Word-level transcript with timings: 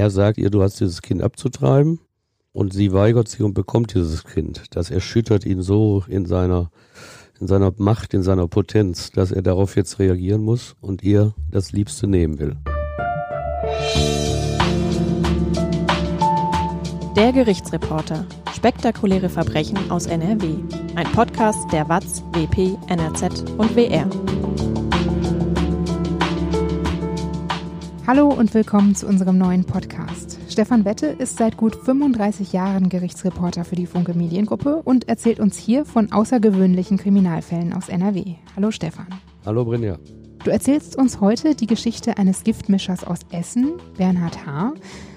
Er 0.00 0.08
sagt 0.08 0.38
ihr, 0.38 0.48
du 0.48 0.62
hast 0.62 0.80
dieses 0.80 1.02
Kind 1.02 1.22
abzutreiben 1.22 2.00
und 2.52 2.72
sie 2.72 2.94
weigert 2.94 3.28
sich 3.28 3.42
und 3.42 3.52
bekommt 3.52 3.92
dieses 3.92 4.24
Kind. 4.24 4.62
Das 4.70 4.90
erschüttert 4.90 5.44
ihn 5.44 5.60
so 5.60 6.04
in 6.08 6.24
seiner, 6.24 6.70
in 7.38 7.46
seiner 7.46 7.70
Macht, 7.76 8.14
in 8.14 8.22
seiner 8.22 8.48
Potenz, 8.48 9.10
dass 9.10 9.30
er 9.30 9.42
darauf 9.42 9.76
jetzt 9.76 9.98
reagieren 9.98 10.40
muss 10.40 10.74
und 10.80 11.02
ihr 11.02 11.34
das 11.50 11.72
Liebste 11.72 12.06
nehmen 12.06 12.38
will. 12.38 12.56
Der 17.14 17.32
Gerichtsreporter. 17.34 18.24
Spektakuläre 18.56 19.28
Verbrechen 19.28 19.90
aus 19.90 20.06
NRW. 20.06 20.54
Ein 20.94 21.12
Podcast 21.12 21.70
der 21.74 21.86
WAZ, 21.90 22.22
WP, 22.32 22.78
NRZ 22.88 23.50
und 23.58 23.76
WR. 23.76 24.08
Hallo 28.10 28.26
und 28.26 28.52
willkommen 28.54 28.96
zu 28.96 29.06
unserem 29.06 29.38
neuen 29.38 29.64
Podcast. 29.64 30.36
Stefan 30.48 30.84
Wette 30.84 31.06
ist 31.06 31.36
seit 31.36 31.56
gut 31.56 31.76
35 31.76 32.52
Jahren 32.52 32.88
Gerichtsreporter 32.88 33.64
für 33.64 33.76
die 33.76 33.86
Funke 33.86 34.14
Mediengruppe 34.14 34.82
und 34.82 35.08
erzählt 35.08 35.38
uns 35.38 35.56
hier 35.56 35.84
von 35.84 36.10
außergewöhnlichen 36.10 36.96
Kriminalfällen 36.96 37.72
aus 37.72 37.88
NRW. 37.88 38.34
Hallo 38.56 38.72
Stefan. 38.72 39.06
Hallo 39.46 39.64
Brinja. 39.64 39.96
Du 40.42 40.50
erzählst 40.50 40.96
uns 40.96 41.20
heute 41.20 41.54
die 41.54 41.68
Geschichte 41.68 42.18
eines 42.18 42.42
Giftmischers 42.42 43.04
aus 43.04 43.20
Essen, 43.30 43.74
Bernhard 43.96 44.44
H. 44.44 44.72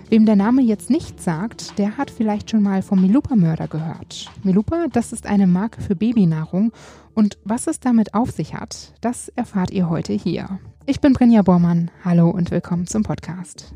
Wem 0.09 0.27
der 0.27 0.35
Name 0.35 0.61
jetzt 0.61 0.91
nichts 0.91 1.23
sagt, 1.23 1.79
der 1.79 1.97
hat 1.97 2.11
vielleicht 2.11 2.51
schon 2.51 2.61
mal 2.61 2.83
vom 2.83 3.01
Milupa-Mörder 3.01 3.67
gehört. 3.67 4.29
Milupa, 4.43 4.85
das 4.93 5.13
ist 5.13 5.25
eine 5.25 5.47
Marke 5.47 5.81
für 5.81 5.95
Babynahrung 5.95 6.71
und 7.15 7.39
was 7.43 7.65
es 7.65 7.79
damit 7.79 8.13
auf 8.13 8.29
sich 8.29 8.53
hat, 8.53 8.93
das 9.01 9.29
erfahrt 9.29 9.71
ihr 9.71 9.89
heute 9.89 10.13
hier. 10.13 10.59
Ich 10.85 10.99
bin 10.99 11.13
Brinja 11.13 11.41
Bormann. 11.43 11.91
Hallo 12.03 12.29
und 12.29 12.51
willkommen 12.51 12.87
zum 12.87 13.03
Podcast. 13.03 13.73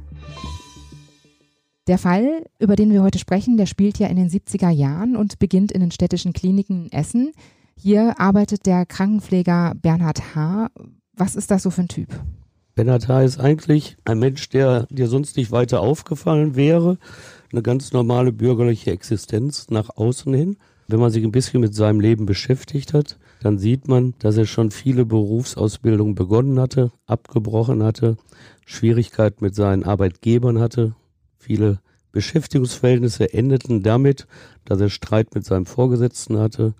Der 1.87 1.97
Fall, 1.97 2.43
über 2.59 2.75
den 2.75 2.91
wir 2.91 3.01
heute 3.01 3.17
sprechen, 3.17 3.55
der 3.55 3.65
spielt 3.65 3.97
ja 3.97 4.07
in 4.07 4.17
den 4.17 4.29
70er 4.29 4.69
Jahren 4.69 5.15
und 5.15 5.39
beginnt 5.39 5.71
in 5.71 5.79
den 5.79 5.91
städtischen 5.91 6.33
Kliniken 6.33 6.85
in 6.85 6.91
Essen. 6.91 7.31
Hier 7.77 8.19
arbeitet 8.19 8.65
der 8.65 8.85
Krankenpfleger 8.85 9.75
Bernhard 9.81 10.35
H. 10.35 10.67
Was 11.13 11.37
ist 11.37 11.49
das 11.49 11.63
so 11.63 11.69
für 11.69 11.83
ein 11.83 11.87
Typ? 11.87 12.09
Bernhard 12.75 13.07
H. 13.07 13.21
ist 13.21 13.39
eigentlich 13.39 13.95
ein 14.03 14.19
Mensch, 14.19 14.49
der 14.49 14.85
dir 14.89 15.07
sonst 15.07 15.37
nicht 15.37 15.53
weiter 15.53 15.79
aufgefallen 15.79 16.57
wäre. 16.57 16.97
Eine 17.53 17.61
ganz 17.61 17.93
normale 17.93 18.33
bürgerliche 18.33 18.91
Existenz 18.91 19.69
nach 19.69 19.95
außen 19.95 20.33
hin. 20.33 20.57
Wenn 20.89 20.99
man 20.99 21.11
sich 21.11 21.23
ein 21.23 21.31
bisschen 21.31 21.61
mit 21.61 21.73
seinem 21.73 22.01
Leben 22.01 22.25
beschäftigt 22.25 22.93
hat, 22.93 23.17
dann 23.41 23.57
sieht 23.57 23.87
man, 23.87 24.13
dass 24.19 24.37
er 24.37 24.45
schon 24.45 24.71
viele 24.71 25.05
Berufsausbildungen 25.05 26.15
begonnen 26.15 26.59
hatte, 26.59 26.91
abgebrochen 27.05 27.83
hatte, 27.83 28.17
Schwierigkeiten 28.65 29.43
mit 29.43 29.55
seinen 29.55 29.83
Arbeitgebern 29.83 30.59
hatte. 30.59 30.95
Viele 31.37 31.79
Beschäftigungsverhältnisse 32.11 33.33
endeten 33.33 33.83
damit, 33.83 34.27
dass 34.65 34.81
er 34.81 34.89
Streit 34.89 35.35
mit 35.35 35.45
seinem 35.45 35.65
Vorgesetzten 35.65 36.39
hatte. 36.39 36.73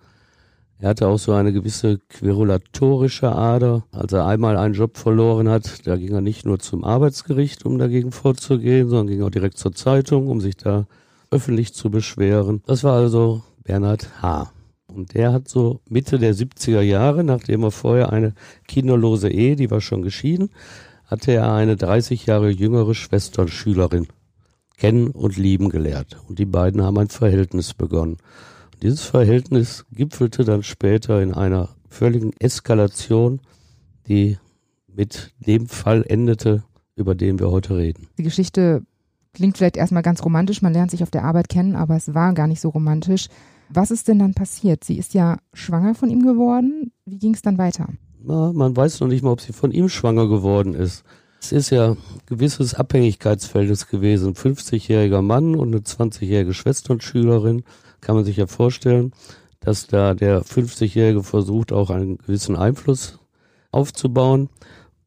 Er 0.80 0.90
hatte 0.90 1.08
auch 1.08 1.18
so 1.18 1.34
eine 1.34 1.54
gewisse 1.54 2.00
querulatorische 2.10 3.32
Ader. 3.32 3.84
Als 3.92 4.14
er 4.14 4.26
einmal 4.26 4.58
einen 4.58 4.74
Job 4.74 4.98
verloren 4.98 5.50
hat, 5.50 5.88
da 5.88 5.96
ging 5.96 6.14
er 6.14 6.22
nicht 6.22 6.46
nur 6.46 6.60
zum 6.60 6.84
Arbeitsgericht, 6.84 7.66
um 7.66 7.78
dagegen 7.78 8.12
vorzugehen, 8.12 8.90
sondern 8.90 9.08
ging 9.08 9.24
auch 9.24 9.32
direkt 9.32 9.58
zur 9.58 9.74
Zeitung, 9.74 10.28
um 10.28 10.42
sich 10.42 10.58
da 10.58 10.86
öffentlich 11.32 11.74
zu 11.74 11.90
beschweren. 11.90 12.62
Das 12.66 12.84
war 12.84 12.94
also 12.94 13.44
Bernhard 13.64 14.22
H. 14.22 14.52
Und 14.98 15.14
der 15.14 15.31
hat 15.31 15.48
so 15.48 15.80
Mitte 15.88 16.17
der 16.17 16.34
70er 16.34 16.81
Jahre, 16.81 17.23
nachdem 17.23 17.62
er 17.62 17.70
vorher 17.70 18.12
eine 18.12 18.34
kinderlose 18.67 19.30
Ehe, 19.30 19.56
die 19.56 19.70
war 19.70 19.80
schon 19.80 20.02
geschieden, 20.02 20.50
hatte 21.06 21.34
er 21.34 21.54
eine 21.54 21.76
30 21.78 22.26
Jahre 22.26 22.50
jüngere 22.50 22.95
Schwesternschülerin 22.95 24.08
kennen 24.76 25.12
und 25.12 25.38
lieben 25.38 25.70
gelehrt. 25.70 26.17
Und 26.28 26.39
die 26.39 26.45
beiden 26.45 26.81
haben 26.81 26.98
ein 26.98 27.09
Verhältnis 27.09 27.76
begonnen. 27.76 28.17
Und 28.73 28.84
dieses 28.84 29.04
Verhältnis 29.04 29.86
gipfelte 29.92 30.44
dann 30.44 30.64
später 30.64 31.22
in 31.22 31.32
einer 31.32 31.70
völligen 31.88 32.33
Eskalation, 32.39 33.39
die 34.08 34.39
mit 34.88 35.32
dem 35.45 35.67
Fall 35.67 36.05
endete, 36.08 36.64
über 36.95 37.14
den 37.14 37.38
wir 37.39 37.52
heute 37.52 37.77
reden. 37.77 38.08
Die 38.17 38.23
Geschichte 38.23 38.82
klingt 39.33 39.58
vielleicht 39.58 39.77
erstmal 39.77 40.02
ganz 40.02 40.26
romantisch, 40.26 40.64
man 40.64 40.73
lernt 40.73 40.89
sich 40.89 41.04
auf 41.04 41.11
der 41.11 41.23
Arbeit 41.23 41.49
kennen, 41.49 41.76
aber 41.76 41.95
es 41.95 42.16
war 42.16 42.33
gar 42.33 42.48
nicht 42.48 42.61
so 42.61 42.70
romantisch. 42.70 43.27
Was 43.70 43.92
ist 43.92 44.08
denn 44.08 44.20
dann 44.20 44.33
passiert? 44.33 44.83
Sie 44.83 44.98
ist 44.98 45.14
ja 45.14 45.38
schwanger 45.54 45.95
von 45.95 46.10
ihm 46.10 46.23
geworden. 46.23 46.92
Wie 47.05 47.17
ging 47.17 47.33
es 47.33 47.42
dann 47.42 47.58
weiter? 47.58 47.88
Na, 48.23 48.52
man 48.54 48.76
weiß 48.76 49.00
noch 49.00 49.08
nicht 49.08 49.23
mal, 49.23 49.32
ob 49.32 49.42
sie 49.42 49.54
von 49.54 49.72
ihm 49.72 49.89
schwanger 49.89 50.28
geworden 50.28 50.73
ist. 50.73 51.04
Es 51.42 51.52
ist 51.52 51.70
ja 51.70 51.92
ein 51.92 51.98
gewisses 52.26 52.73
Abhängigkeitsverhältnis 52.73 53.88
gewesen. 53.88 54.33
50-jähriger 54.33 55.22
Mann 55.22 55.55
und 55.55 55.70
eine 55.70 55.82
20-jährige 55.82 56.54
Schwesternschülerin. 56.54 57.64
Kann 58.02 58.16
man 58.16 58.26
sich 58.26 58.38
ja 58.38 58.48
vorstellen, 58.48 59.11
dass 59.60 59.88
da 59.88 60.14
der 60.14 60.44
50-jährige 60.44 61.23
versucht, 61.23 61.72
auch 61.72 61.89
einen 61.89 62.17
gewissen 62.17 62.55
Einfluss 62.55 63.20
aufzubauen. 63.72 64.49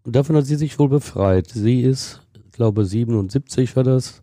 Und 0.04 0.16
davon 0.16 0.36
hat 0.36 0.46
sie 0.46 0.56
sich 0.56 0.78
wohl 0.78 0.88
befreit. 0.88 1.48
Sie 1.48 1.82
ist, 1.82 2.22
ich 2.34 2.52
glaube 2.52 2.84
77 2.84 3.76
war 3.76 3.84
das, 3.84 4.22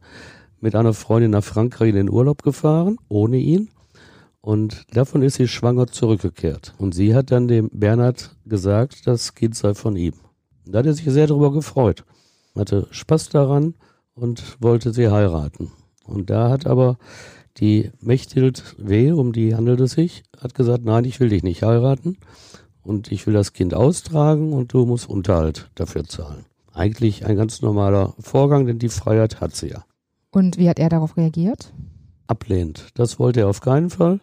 mit 0.59 0.75
einer 0.75 0.93
Freundin 0.93 1.31
nach 1.31 1.43
Frankreich 1.43 1.89
in 1.89 1.95
den 1.95 2.09
Urlaub 2.09 2.43
gefahren, 2.43 2.97
ohne 3.09 3.37
ihn. 3.37 3.69
Und 4.47 4.85
davon 4.95 5.23
ist 5.23 5.33
sie 5.33 5.49
schwanger 5.49 5.87
zurückgekehrt. 5.87 6.73
Und 6.77 6.95
sie 6.95 7.13
hat 7.13 7.31
dann 7.31 7.49
dem 7.49 7.69
Bernhard 7.73 8.33
gesagt, 8.45 9.05
das 9.05 9.35
Kind 9.35 9.57
sei 9.57 9.73
von 9.73 9.97
ihm. 9.97 10.13
Da 10.65 10.79
hat 10.79 10.85
er 10.85 10.93
sich 10.93 11.03
sehr 11.11 11.27
darüber 11.27 11.51
gefreut. 11.51 12.05
Hatte 12.55 12.87
Spaß 12.91 13.27
daran 13.27 13.73
und 14.13 14.55
wollte 14.61 14.93
sie 14.93 15.09
heiraten. 15.09 15.73
Und 16.05 16.29
da 16.29 16.49
hat 16.49 16.65
aber 16.65 16.97
die 17.57 17.91
Mechthild 17.99 18.77
W., 18.77 19.11
um 19.11 19.33
die 19.33 19.53
handelt 19.53 19.81
es 19.81 19.91
sich, 19.91 20.23
hat 20.41 20.55
gesagt, 20.55 20.85
nein, 20.85 21.03
ich 21.03 21.19
will 21.19 21.27
dich 21.27 21.43
nicht 21.43 21.63
heiraten 21.63 22.15
und 22.83 23.11
ich 23.11 23.27
will 23.27 23.33
das 23.33 23.51
Kind 23.51 23.73
austragen 23.73 24.53
und 24.53 24.71
du 24.71 24.85
musst 24.85 25.09
Unterhalt 25.09 25.69
dafür 25.75 26.05
zahlen. 26.05 26.45
Eigentlich 26.71 27.25
ein 27.25 27.35
ganz 27.35 27.61
normaler 27.61 28.13
Vorgang, 28.21 28.65
denn 28.65 28.79
die 28.79 28.87
Freiheit 28.87 29.41
hat 29.41 29.57
sie 29.57 29.71
ja. 29.71 29.83
Und 30.31 30.57
wie 30.57 30.69
hat 30.69 30.79
er 30.79 30.87
darauf 30.87 31.17
reagiert? 31.17 31.73
Ablehnt. 32.27 32.87
Das 32.95 33.19
wollte 33.19 33.41
er 33.41 33.47
auf 33.47 33.61
keinen 33.61 33.89
Fall. 33.89 34.19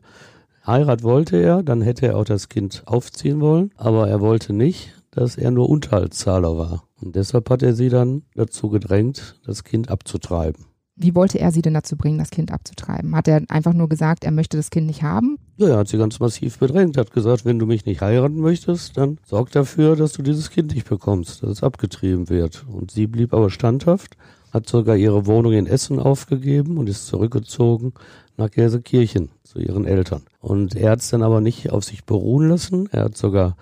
Heirat 0.66 1.02
wollte 1.02 1.36
er, 1.36 1.62
dann 1.62 1.82
hätte 1.82 2.06
er 2.06 2.16
auch 2.16 2.24
das 2.24 2.48
Kind 2.48 2.82
aufziehen 2.86 3.40
wollen, 3.40 3.70
aber 3.76 4.08
er 4.08 4.20
wollte 4.20 4.52
nicht, 4.52 4.94
dass 5.10 5.36
er 5.36 5.50
nur 5.50 5.68
Unterhaltszahler 5.68 6.56
war. 6.56 6.84
Und 7.00 7.16
deshalb 7.16 7.50
hat 7.50 7.62
er 7.62 7.74
sie 7.74 7.90
dann 7.90 8.22
dazu 8.34 8.70
gedrängt, 8.70 9.40
das 9.44 9.64
Kind 9.64 9.90
abzutreiben. 9.90 10.64
Wie 10.96 11.14
wollte 11.16 11.40
er 11.40 11.50
sie 11.50 11.60
denn 11.60 11.74
dazu 11.74 11.96
bringen, 11.96 12.18
das 12.18 12.30
Kind 12.30 12.52
abzutreiben? 12.52 13.16
Hat 13.16 13.26
er 13.26 13.42
einfach 13.48 13.72
nur 13.72 13.88
gesagt, 13.88 14.22
er 14.22 14.30
möchte 14.30 14.56
das 14.56 14.70
Kind 14.70 14.86
nicht 14.86 15.02
haben? 15.02 15.38
Ja, 15.56 15.68
er 15.68 15.78
hat 15.78 15.88
sie 15.88 15.98
ganz 15.98 16.20
massiv 16.20 16.58
bedrängt, 16.58 16.96
hat 16.96 17.12
gesagt, 17.12 17.44
wenn 17.44 17.58
du 17.58 17.66
mich 17.66 17.84
nicht 17.84 18.00
heiraten 18.00 18.40
möchtest, 18.40 18.96
dann 18.96 19.18
sorg 19.26 19.50
dafür, 19.50 19.96
dass 19.96 20.12
du 20.12 20.22
dieses 20.22 20.50
Kind 20.50 20.72
nicht 20.72 20.88
bekommst, 20.88 21.42
dass 21.42 21.50
es 21.50 21.62
abgetrieben 21.64 22.28
wird. 22.28 22.64
Und 22.68 22.92
sie 22.92 23.08
blieb 23.08 23.34
aber 23.34 23.50
standhaft 23.50 24.16
hat 24.54 24.68
sogar 24.68 24.96
ihre 24.96 25.26
Wohnung 25.26 25.52
in 25.52 25.66
Essen 25.66 25.98
aufgegeben 25.98 26.78
und 26.78 26.88
ist 26.88 27.08
zurückgezogen 27.08 27.92
nach 28.36 28.50
Gelsenkirchen 28.50 29.30
zu 29.42 29.58
ihren 29.58 29.84
Eltern. 29.84 30.22
Und 30.40 30.76
er 30.76 30.92
hat 30.92 31.00
es 31.00 31.10
dann 31.10 31.22
aber 31.22 31.40
nicht 31.40 31.70
auf 31.70 31.84
sich 31.84 32.04
beruhen 32.04 32.48
lassen. 32.48 32.88
Er 32.92 33.04
hat 33.04 33.16
sogar 33.16 33.56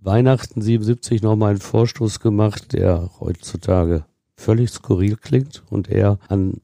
Weihnachten 0.00 0.60
77 0.60 1.22
nochmal 1.22 1.50
einen 1.50 1.60
Vorstoß 1.60 2.20
gemacht, 2.20 2.74
der 2.74 3.10
heutzutage 3.20 4.04
völlig 4.36 4.70
skurril 4.70 5.16
klingt 5.16 5.62
und 5.70 5.88
er 5.88 6.18
an 6.28 6.60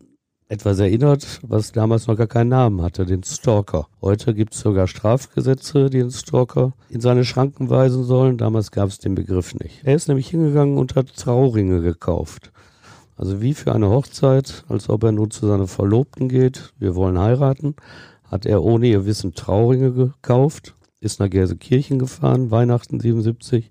etwas 0.49 0.81
erinnert, 0.81 1.41
was 1.43 1.73
damals 1.73 2.07
noch 2.09 2.17
gar 2.17 2.27
keinen 2.27 2.49
Namen 2.49 2.83
hatte, 2.83 3.07
den 3.07 3.23
Stalker. 3.23 3.87
Heute 4.03 4.35
gibt 4.35 4.53
es 4.53 4.61
sogar 4.61 4.89
Strafgesetze, 4.89 5.89
die 5.89 5.99
den 5.99 6.11
Stalker 6.11 6.73
in 6.89 7.01
seine 7.01 7.25
Schranken 7.25 7.71
weisen 7.71 8.03
sollen. 8.03 8.37
Damals 8.37 8.73
gab 8.73 8.89
es 8.89 8.99
den 8.99 9.15
Begriff 9.15 9.55
nicht. 9.55 9.85
Er 9.85 9.95
ist 9.95 10.09
nämlich 10.09 10.29
hingegangen 10.29 10.77
und 10.77 10.97
hat 10.97 11.15
Trauringe 11.15 11.81
gekauft. 11.81 12.51
Also 13.21 13.43
wie 13.43 13.53
für 13.53 13.75
eine 13.75 13.91
Hochzeit, 13.91 14.65
als 14.71 14.89
ob 14.89 15.05
er 15.05 15.13
nun 15.13 15.31
zu 15.31 15.47
seiner 15.47 15.67
Verlobten 15.67 16.31
geht, 16.31 16.73
wir 16.79 16.95
wollen 16.95 17.19
heiraten, 17.19 17.75
hat 18.25 18.47
er 18.47 18.63
ohne 18.63 18.87
ihr 18.87 19.05
Wissen 19.05 19.35
Trauringe 19.35 19.93
gekauft, 19.93 20.75
ist 21.01 21.21
nach 21.21 21.29
Gelsenkirchen 21.29 21.99
gefahren, 21.99 22.51
Weihnachten 22.51 22.99
77, 22.99 23.69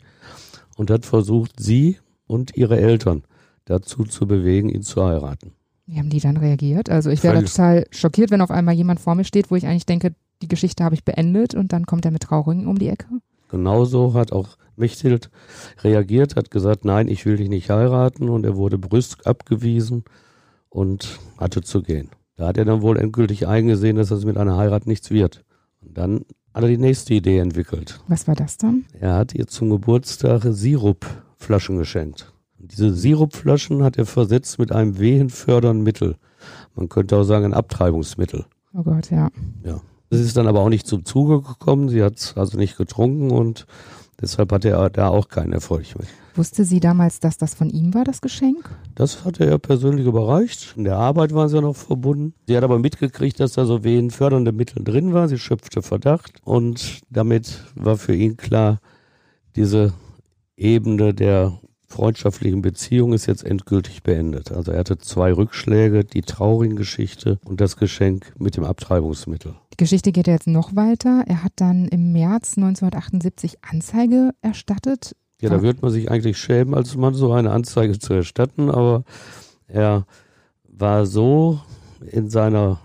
und 0.77 0.91
hat 0.91 1.03
versucht, 1.07 1.59
sie 1.59 1.97
und 2.27 2.57
ihre 2.57 2.79
Eltern 2.79 3.23
dazu 3.65 4.03
zu 4.03 4.27
bewegen, 4.27 4.69
ihn 4.69 4.83
zu 4.83 5.03
heiraten. 5.03 5.53
Wie 5.87 5.97
haben 5.97 6.11
die 6.11 6.19
dann 6.19 6.37
reagiert? 6.37 6.91
Also 6.91 7.09
ich 7.09 7.23
wäre 7.23 7.43
total 7.43 7.87
schockiert, 7.89 8.29
wenn 8.29 8.41
auf 8.41 8.51
einmal 8.51 8.75
jemand 8.75 8.99
vor 8.99 9.15
mir 9.15 9.23
steht, 9.23 9.49
wo 9.49 9.55
ich 9.55 9.65
eigentlich 9.65 9.87
denke, 9.87 10.13
die 10.43 10.47
Geschichte 10.47 10.83
habe 10.83 10.93
ich 10.93 11.03
beendet 11.03 11.55
und 11.55 11.73
dann 11.73 11.87
kommt 11.87 12.05
er 12.05 12.11
mit 12.11 12.21
Trauringen 12.21 12.67
um 12.67 12.77
die 12.77 12.89
Ecke. 12.89 13.07
Genauso 13.49 14.13
hat 14.13 14.31
auch 14.31 14.57
Mechthild 14.79 15.29
reagiert, 15.83 16.35
hat 16.35 16.51
gesagt, 16.51 16.85
nein, 16.85 17.07
ich 17.07 17.25
will 17.25 17.37
dich 17.37 17.49
nicht 17.49 17.69
heiraten 17.69 18.29
und 18.29 18.45
er 18.45 18.55
wurde 18.55 18.77
brüsk 18.77 19.27
abgewiesen 19.27 20.03
und 20.69 21.19
hatte 21.37 21.61
zu 21.61 21.81
gehen. 21.81 22.09
Da 22.35 22.47
hat 22.47 22.57
er 22.57 22.65
dann 22.65 22.81
wohl 22.81 22.97
endgültig 22.97 23.47
eingesehen, 23.47 23.97
dass 23.97 24.09
das 24.09 24.25
mit 24.25 24.37
einer 24.37 24.57
Heirat 24.57 24.87
nichts 24.87 25.11
wird. 25.11 25.43
Und 25.81 25.97
dann 25.97 26.25
hat 26.53 26.63
er 26.63 26.69
die 26.69 26.77
nächste 26.77 27.13
Idee 27.13 27.39
entwickelt. 27.39 27.99
Was 28.07 28.27
war 28.27 28.35
das 28.35 28.57
dann? 28.57 28.85
Er 28.99 29.15
hat 29.15 29.35
ihr 29.35 29.47
zum 29.47 29.69
Geburtstag 29.69 30.43
Sirupflaschen 30.43 31.77
geschenkt. 31.77 32.33
Diese 32.57 32.93
Sirupflaschen 32.93 33.83
hat 33.83 33.97
er 33.97 34.05
versetzt 34.05 34.59
mit 34.59 34.71
einem 34.71 34.99
wehenfördernden 34.99 35.83
Mittel. 35.83 36.15
Man 36.75 36.89
könnte 36.89 37.17
auch 37.17 37.23
sagen 37.23 37.45
ein 37.45 37.53
Abtreibungsmittel. 37.53 38.45
Oh 38.73 38.83
Gott, 38.83 39.11
ja. 39.11 39.29
Ja. 39.63 39.81
Es 40.09 40.19
ist 40.19 40.37
dann 40.37 40.47
aber 40.47 40.61
auch 40.61 40.69
nicht 40.69 40.87
zum 40.87 41.05
Zuge 41.05 41.41
gekommen. 41.41 41.89
Sie 41.89 42.01
hat 42.03 42.17
es 42.17 42.35
also 42.35 42.57
nicht 42.57 42.77
getrunken 42.77 43.31
und 43.31 43.67
deshalb 44.19 44.51
hatte 44.51 44.69
er 44.69 44.89
da 44.89 45.09
auch 45.09 45.27
keinen 45.27 45.53
Erfolg 45.53 45.97
mit. 45.97 46.07
Wusste 46.35 46.63
sie 46.63 46.79
damals, 46.79 47.19
dass 47.19 47.37
das 47.37 47.53
von 47.53 47.69
ihm 47.69 47.93
war, 47.93 48.05
das 48.05 48.21
Geschenk? 48.21 48.69
Das 48.95 49.25
hatte 49.25 49.45
er 49.45 49.59
persönlich 49.59 50.05
überreicht. 50.07 50.73
In 50.77 50.85
der 50.85 50.97
Arbeit 50.97 51.33
waren 51.33 51.49
sie 51.49 51.57
ja 51.57 51.61
noch 51.61 51.75
verbunden. 51.75 52.33
Sie 52.47 52.55
hat 52.55 52.63
aber 52.63 52.79
mitgekriegt, 52.79 53.39
dass 53.39 53.53
da 53.53 53.65
so 53.65 53.83
wehenfördernde 53.83 54.51
Mittel 54.51 54.83
drin 54.83 55.13
war. 55.13 55.27
Sie 55.27 55.37
schöpfte 55.37 55.81
Verdacht 55.81 56.33
und 56.43 57.01
damit 57.09 57.63
war 57.75 57.97
für 57.97 58.15
ihn 58.15 58.37
klar, 58.37 58.79
diese 59.55 59.93
Ebene 60.55 61.13
der 61.13 61.59
freundschaftlichen 61.87 62.61
Beziehung 62.61 63.13
ist 63.13 63.25
jetzt 63.25 63.43
endgültig 63.43 64.03
beendet. 64.03 64.51
Also 64.51 64.71
er 64.71 64.79
hatte 64.79 64.97
zwei 64.97 65.33
Rückschläge, 65.33 66.03
die 66.05 66.21
traurigen 66.21 66.75
Geschichte 66.75 67.39
und 67.45 67.59
das 67.61 67.77
Geschenk 67.77 68.33
mit 68.37 68.55
dem 68.55 68.63
Abtreibungsmittel. 68.63 69.55
Die 69.79 69.85
Geschichte 69.85 70.11
geht 70.11 70.27
jetzt 70.27 70.45
noch 70.45 70.75
weiter. 70.75 71.23
Er 71.25 71.41
hat 71.41 71.53
dann 71.55 71.87
im 71.87 72.11
März 72.11 72.57
1978 72.57 73.59
Anzeige 73.63 74.31
erstattet. 74.41 75.15
Ja, 75.39 75.49
da 75.49 75.61
wird 75.61 75.81
man 75.81 75.89
sich 75.89 76.11
eigentlich 76.11 76.37
schämen, 76.37 76.73
als 76.73 76.97
Mann 76.97 77.13
so 77.13 77.31
eine 77.31 77.51
Anzeige 77.51 77.97
zu 77.97 78.13
erstatten, 78.13 78.69
aber 78.69 79.05
er 79.67 80.05
war 80.67 81.05
so 81.05 81.61
in 82.11 82.29
seiner 82.29 82.81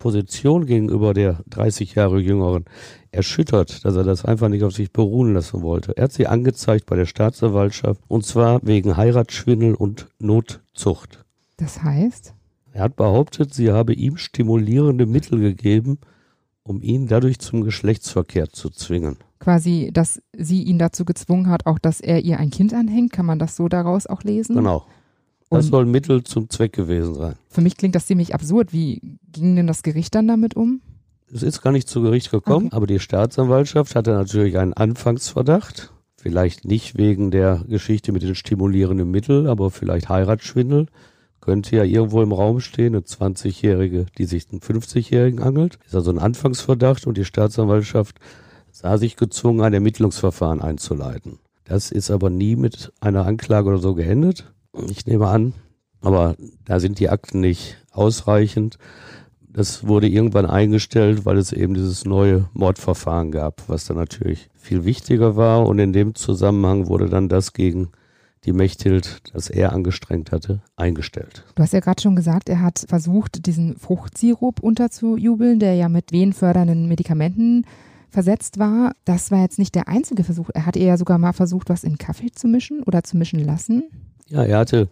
Position 0.00 0.66
gegenüber 0.66 1.14
der 1.14 1.44
30 1.46 1.94
Jahre 1.94 2.18
jüngeren 2.18 2.64
erschüttert, 3.12 3.84
dass 3.84 3.94
er 3.94 4.02
das 4.02 4.24
einfach 4.24 4.48
nicht 4.48 4.64
auf 4.64 4.72
sich 4.74 4.92
beruhen 4.92 5.34
lassen 5.34 5.62
wollte. 5.62 5.96
Er 5.96 6.04
hat 6.04 6.12
sie 6.12 6.26
angezeigt 6.26 6.86
bei 6.86 6.96
der 6.96 7.06
Staatsanwaltschaft 7.06 8.00
und 8.08 8.26
zwar 8.26 8.58
wegen 8.64 8.96
Heiratsschwindel 8.96 9.74
und 9.74 10.08
Notzucht. 10.18 11.24
Das 11.56 11.84
heißt? 11.84 12.34
Er 12.72 12.82
hat 12.82 12.96
behauptet, 12.96 13.54
sie 13.54 13.70
habe 13.70 13.94
ihm 13.94 14.16
stimulierende 14.16 15.06
Mittel 15.06 15.38
gegeben, 15.38 16.00
um 16.64 16.80
ihn 16.82 17.06
dadurch 17.06 17.38
zum 17.38 17.62
Geschlechtsverkehr 17.62 18.50
zu 18.50 18.70
zwingen. 18.70 19.16
Quasi, 19.40 19.90
dass 19.92 20.22
sie 20.36 20.62
ihn 20.62 20.78
dazu 20.78 21.04
gezwungen 21.04 21.48
hat, 21.48 21.66
auch 21.66 21.78
dass 21.78 22.00
er 22.00 22.20
ihr 22.20 22.38
ein 22.38 22.50
Kind 22.50 22.72
anhängt. 22.74 23.12
Kann 23.12 23.26
man 23.26 23.38
das 23.38 23.56
so 23.56 23.68
daraus 23.68 24.06
auch 24.06 24.22
lesen? 24.22 24.54
Genau. 24.56 24.84
Das 25.50 25.66
Und- 25.66 25.70
soll 25.72 25.86
Mittel 25.86 26.22
zum 26.22 26.48
Zweck 26.48 26.72
gewesen 26.72 27.14
sein. 27.14 27.34
Für 27.48 27.60
mich 27.60 27.76
klingt 27.76 27.94
das 27.94 28.06
ziemlich 28.06 28.34
absurd. 28.34 28.72
Wie 28.72 29.18
ging 29.32 29.56
denn 29.56 29.66
das 29.66 29.82
Gericht 29.82 30.14
dann 30.14 30.28
damit 30.28 30.54
um? 30.56 30.80
Es 31.34 31.42
ist 31.42 31.62
gar 31.62 31.72
nicht 31.72 31.88
zu 31.88 32.02
Gericht 32.02 32.30
gekommen, 32.30 32.66
Okay. 32.66 32.76
aber 32.76 32.86
die 32.86 33.00
Staatsanwaltschaft 33.00 33.94
hatte 33.96 34.12
natürlich 34.12 34.58
einen 34.58 34.74
Anfangsverdacht. 34.74 35.92
Vielleicht 36.16 36.64
nicht 36.64 36.96
wegen 36.96 37.30
der 37.32 37.64
Geschichte 37.68 38.12
mit 38.12 38.22
den 38.22 38.34
stimulierenden 38.36 39.10
Mitteln, 39.10 39.46
aber 39.48 39.70
vielleicht 39.70 40.08
Heiratsschwindel. 40.08 40.86
Könnte 41.42 41.74
ja 41.74 41.82
irgendwo 41.82 42.22
im 42.22 42.30
Raum 42.30 42.60
stehen, 42.60 42.94
eine 42.94 43.04
20-Jährige, 43.04 44.06
die 44.16 44.26
sich 44.26 44.46
einen 44.50 44.60
50-Jährigen 44.60 45.42
angelt. 45.42 45.76
Ist 45.84 45.94
also 45.96 46.12
ein 46.12 46.20
Anfangsverdacht 46.20 47.04
und 47.04 47.18
die 47.18 47.24
Staatsanwaltschaft 47.24 48.20
sah 48.70 48.96
sich 48.96 49.16
gezwungen, 49.16 49.60
ein 49.60 49.74
Ermittlungsverfahren 49.74 50.62
einzuleiten. 50.62 51.40
Das 51.64 51.90
ist 51.90 52.12
aber 52.12 52.30
nie 52.30 52.54
mit 52.54 52.92
einer 53.00 53.26
Anklage 53.26 53.70
oder 53.70 53.78
so 53.78 53.94
geendet. 53.94 54.52
Ich 54.88 55.04
nehme 55.06 55.26
an, 55.26 55.52
aber 56.00 56.36
da 56.64 56.78
sind 56.78 57.00
die 57.00 57.08
Akten 57.08 57.40
nicht 57.40 57.76
ausreichend. 57.90 58.78
Das 59.40 59.84
wurde 59.84 60.06
irgendwann 60.08 60.46
eingestellt, 60.46 61.26
weil 61.26 61.38
es 61.38 61.52
eben 61.52 61.74
dieses 61.74 62.04
neue 62.04 62.48
Mordverfahren 62.52 63.32
gab, 63.32 63.68
was 63.68 63.86
dann 63.86 63.96
natürlich 63.96 64.48
viel 64.54 64.84
wichtiger 64.84 65.34
war. 65.34 65.66
Und 65.66 65.80
in 65.80 65.92
dem 65.92 66.14
Zusammenhang 66.14 66.86
wurde 66.86 67.08
dann 67.08 67.28
das 67.28 67.52
gegen 67.52 67.90
die 68.44 68.52
Mechthild, 68.52 69.22
das 69.32 69.48
er 69.48 69.72
angestrengt 69.72 70.32
hatte, 70.32 70.62
eingestellt. 70.76 71.44
Du 71.54 71.62
hast 71.62 71.72
ja 71.72 71.80
gerade 71.80 72.02
schon 72.02 72.16
gesagt, 72.16 72.48
er 72.48 72.60
hat 72.60 72.84
versucht, 72.88 73.46
diesen 73.46 73.76
Fruchtsirup 73.76 74.60
unterzujubeln, 74.60 75.60
der 75.60 75.74
ja 75.74 75.88
mit 75.88 76.12
wehenfördernden 76.12 76.88
Medikamenten 76.88 77.64
versetzt 78.10 78.58
war. 78.58 78.92
Das 79.04 79.30
war 79.30 79.42
jetzt 79.42 79.58
nicht 79.58 79.74
der 79.74 79.88
einzige 79.88 80.24
Versuch. 80.24 80.50
Er 80.54 80.66
hat 80.66 80.76
ihr 80.76 80.86
ja 80.86 80.96
sogar 80.96 81.18
mal 81.18 81.32
versucht, 81.32 81.70
was 81.70 81.84
in 81.84 81.98
Kaffee 81.98 82.32
zu 82.32 82.48
mischen 82.48 82.82
oder 82.82 83.04
zu 83.04 83.16
mischen 83.16 83.40
lassen. 83.40 83.84
Ja, 84.28 84.44
er 84.44 84.58
hatte 84.58 84.88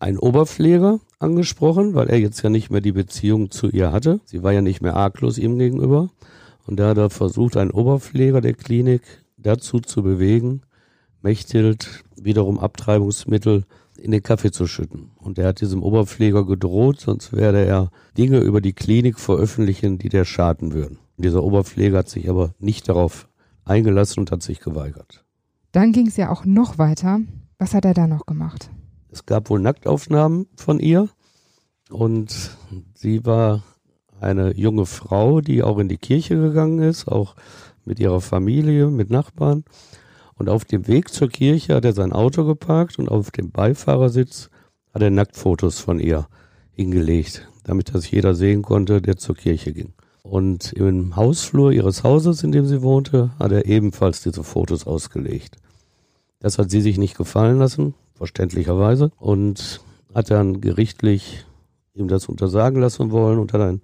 einen 0.00 0.18
Oberpfleger 0.18 1.00
angesprochen, 1.18 1.94
weil 1.94 2.08
er 2.08 2.18
jetzt 2.18 2.42
ja 2.42 2.50
nicht 2.50 2.70
mehr 2.70 2.80
die 2.80 2.92
Beziehung 2.92 3.50
zu 3.50 3.68
ihr 3.68 3.92
hatte. 3.92 4.20
Sie 4.24 4.42
war 4.42 4.52
ja 4.52 4.60
nicht 4.60 4.80
mehr 4.80 4.96
arglos 4.96 5.38
ihm 5.38 5.58
gegenüber. 5.58 6.10
Und 6.66 6.78
da 6.78 6.88
hat 6.88 6.98
er 6.98 7.10
versucht, 7.10 7.56
einen 7.56 7.70
Oberpfleger 7.70 8.40
der 8.40 8.54
Klinik 8.54 9.02
dazu 9.36 9.80
zu 9.80 10.02
bewegen, 10.02 10.62
Mechthild 11.22 12.04
wiederum 12.16 12.58
Abtreibungsmittel 12.58 13.64
in 13.98 14.12
den 14.12 14.22
Kaffee 14.22 14.50
zu 14.50 14.66
schütten. 14.66 15.10
Und 15.16 15.38
er 15.38 15.48
hat 15.48 15.60
diesem 15.60 15.82
Oberpfleger 15.82 16.44
gedroht, 16.46 17.00
sonst 17.00 17.32
werde 17.32 17.64
er 17.64 17.90
Dinge 18.16 18.38
über 18.40 18.60
die 18.60 18.72
Klinik 18.72 19.18
veröffentlichen, 19.18 19.98
die 19.98 20.08
der 20.08 20.24
schaden 20.24 20.72
würden. 20.72 20.98
Dieser 21.16 21.42
Oberpfleger 21.42 21.98
hat 21.98 22.08
sich 22.08 22.30
aber 22.30 22.54
nicht 22.58 22.88
darauf 22.88 23.28
eingelassen 23.64 24.20
und 24.20 24.30
hat 24.30 24.42
sich 24.42 24.60
geweigert. 24.60 25.24
Dann 25.72 25.92
ging 25.92 26.06
es 26.06 26.16
ja 26.16 26.30
auch 26.30 26.44
noch 26.44 26.78
weiter. 26.78 27.20
Was 27.58 27.74
hat 27.74 27.84
er 27.84 27.94
da 27.94 28.06
noch 28.06 28.24
gemacht? 28.24 28.70
Es 29.10 29.26
gab 29.26 29.50
wohl 29.50 29.60
Nacktaufnahmen 29.60 30.46
von 30.56 30.78
ihr 30.78 31.08
und 31.90 32.56
sie 32.94 33.24
war 33.26 33.64
eine 34.20 34.54
junge 34.56 34.86
Frau, 34.86 35.40
die 35.40 35.62
auch 35.62 35.78
in 35.78 35.88
die 35.88 35.98
Kirche 35.98 36.36
gegangen 36.36 36.80
ist, 36.80 37.08
auch 37.08 37.34
mit 37.84 37.98
ihrer 37.98 38.20
Familie, 38.20 38.88
mit 38.88 39.10
Nachbarn. 39.10 39.64
Und 40.38 40.48
auf 40.48 40.64
dem 40.64 40.86
Weg 40.86 41.12
zur 41.12 41.28
Kirche 41.28 41.74
hat 41.74 41.84
er 41.84 41.92
sein 41.92 42.12
Auto 42.12 42.44
geparkt 42.44 42.98
und 42.98 43.08
auf 43.08 43.32
dem 43.32 43.50
Beifahrersitz 43.50 44.50
hat 44.94 45.02
er 45.02 45.10
Nacktfotos 45.10 45.80
von 45.80 45.98
ihr 45.98 46.28
hingelegt, 46.72 47.48
damit 47.64 47.94
das 47.94 48.10
jeder 48.10 48.34
sehen 48.34 48.62
konnte, 48.62 49.02
der 49.02 49.16
zur 49.16 49.34
Kirche 49.34 49.72
ging. 49.72 49.92
Und 50.22 50.72
im 50.74 51.16
Hausflur 51.16 51.72
ihres 51.72 52.04
Hauses, 52.04 52.44
in 52.44 52.52
dem 52.52 52.66
sie 52.66 52.82
wohnte, 52.82 53.30
hat 53.38 53.50
er 53.50 53.66
ebenfalls 53.66 54.22
diese 54.22 54.44
Fotos 54.44 54.86
ausgelegt. 54.86 55.56
Das 56.38 56.58
hat 56.58 56.70
sie 56.70 56.82
sich 56.82 56.98
nicht 56.98 57.16
gefallen 57.16 57.58
lassen, 57.58 57.94
verständlicherweise, 58.14 59.10
und 59.18 59.80
hat 60.14 60.30
dann 60.30 60.60
gerichtlich 60.60 61.44
ihm 61.94 62.06
das 62.08 62.26
untersagen 62.26 62.80
lassen 62.80 63.10
wollen 63.10 63.38
und 63.38 63.52
hat 63.52 63.60
ein 63.60 63.82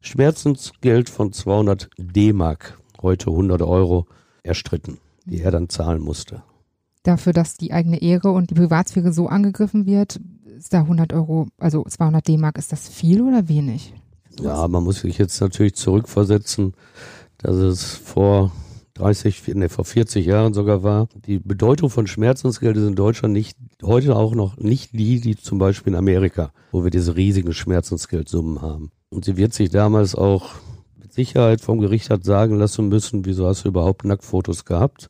Schmerzensgeld 0.00 1.08
von 1.08 1.32
200 1.32 1.88
D-Mark, 1.96 2.78
heute 3.00 3.30
100 3.30 3.62
Euro, 3.62 4.06
erstritten, 4.42 4.98
die 5.24 5.40
er 5.40 5.50
dann 5.50 5.68
zahlen 5.68 6.02
musste. 6.02 6.42
Dafür, 7.02 7.32
dass 7.32 7.56
die 7.56 7.72
eigene 7.72 8.00
Ehre 8.00 8.30
und 8.30 8.50
die 8.50 8.54
Privatsphäre 8.54 9.12
so 9.12 9.28
angegriffen 9.28 9.86
wird, 9.86 10.20
ist 10.56 10.72
da 10.72 10.80
100 10.80 11.12
Euro, 11.12 11.48
also 11.58 11.84
200 11.84 12.26
D-Mark, 12.26 12.58
ist 12.58 12.72
das 12.72 12.88
viel 12.88 13.20
oder 13.20 13.48
wenig? 13.48 13.92
Ja, 14.40 14.66
man 14.68 14.84
muss 14.84 15.00
sich 15.00 15.18
jetzt 15.18 15.40
natürlich 15.40 15.74
zurückversetzen, 15.74 16.74
dass 17.38 17.56
es 17.56 17.94
vor 17.94 18.52
30, 18.94 19.54
nee, 19.54 19.68
vor 19.68 19.84
40 19.84 20.24
Jahren 20.24 20.54
sogar 20.54 20.82
war. 20.82 21.08
Die 21.26 21.38
Bedeutung 21.38 21.90
von 21.90 22.06
Schmerzensgeld 22.06 22.76
ist 22.76 22.86
in 22.86 22.94
Deutschland 22.94 23.34
nicht, 23.34 23.58
heute 23.82 24.16
auch 24.16 24.34
noch 24.34 24.56
nicht 24.56 24.92
die, 24.92 25.20
die 25.20 25.36
zum 25.36 25.58
Beispiel 25.58 25.92
in 25.92 25.98
Amerika, 25.98 26.52
wo 26.70 26.84
wir 26.84 26.90
diese 26.90 27.16
riesigen 27.16 27.52
Schmerzensgeldsummen 27.52 28.62
haben. 28.62 28.92
Und 29.10 29.24
sie 29.24 29.36
wird 29.36 29.52
sich 29.52 29.70
damals 29.70 30.14
auch 30.14 30.54
Sicherheit 31.14 31.60
vom 31.60 31.78
Gericht 31.80 32.10
hat 32.10 32.24
sagen 32.24 32.58
lassen 32.58 32.88
müssen, 32.88 33.24
wieso 33.24 33.46
hast 33.46 33.64
du 33.64 33.68
überhaupt 33.68 34.04
Nacktfotos 34.04 34.64
gehabt? 34.64 35.08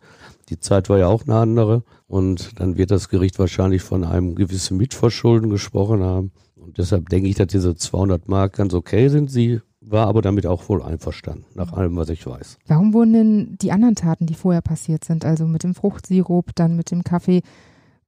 Die 0.51 0.61
Zeit 0.61 0.89
war 0.91 0.99
ja 0.99 1.07
auch 1.07 1.25
eine 1.25 1.37
andere. 1.37 1.83
Und 2.07 2.61
dann 2.61 2.77
wird 2.77 2.91
das 2.91 3.09
Gericht 3.09 3.39
wahrscheinlich 3.39 3.83
von 3.83 4.05
einem 4.05 4.35
gewissen 4.35 4.77
Mitverschulden 4.77 5.51
gesprochen 5.51 6.03
haben. 6.03 6.33
Und 6.57 6.79
deshalb 6.79 7.09
denke 7.09 7.29
ich, 7.29 7.37
dass 7.37 7.49
diese 7.49 7.75
200 7.75 8.29
Mark 8.29 8.55
ganz 8.55 8.75
okay 8.75 9.09
sind. 9.09 9.31
Sie 9.31 9.61
war 9.81 10.07
aber 10.07 10.23
damit 10.23 10.47
auch 10.47 10.69
wohl 10.69 10.83
einverstanden, 10.83 11.45
nach 11.55 11.73
allem, 11.73 11.97
was 11.97 12.09
ich 12.09 12.27
weiß. 12.27 12.59
Warum 12.67 12.95
wurden 12.95 13.13
denn 13.13 13.59
die 13.61 13.73
anderen 13.73 13.95
Taten, 13.95 14.27
die 14.27 14.35
vorher 14.35 14.63
passiert 14.63 15.05
sind, 15.05 15.25
also 15.25 15.47
mit 15.47 15.63
dem 15.63 15.75
Fruchtsirup, 15.75 16.55
dann 16.55 16.77
mit 16.77 16.91
dem 16.91 17.05
Kaffee, 17.05 17.43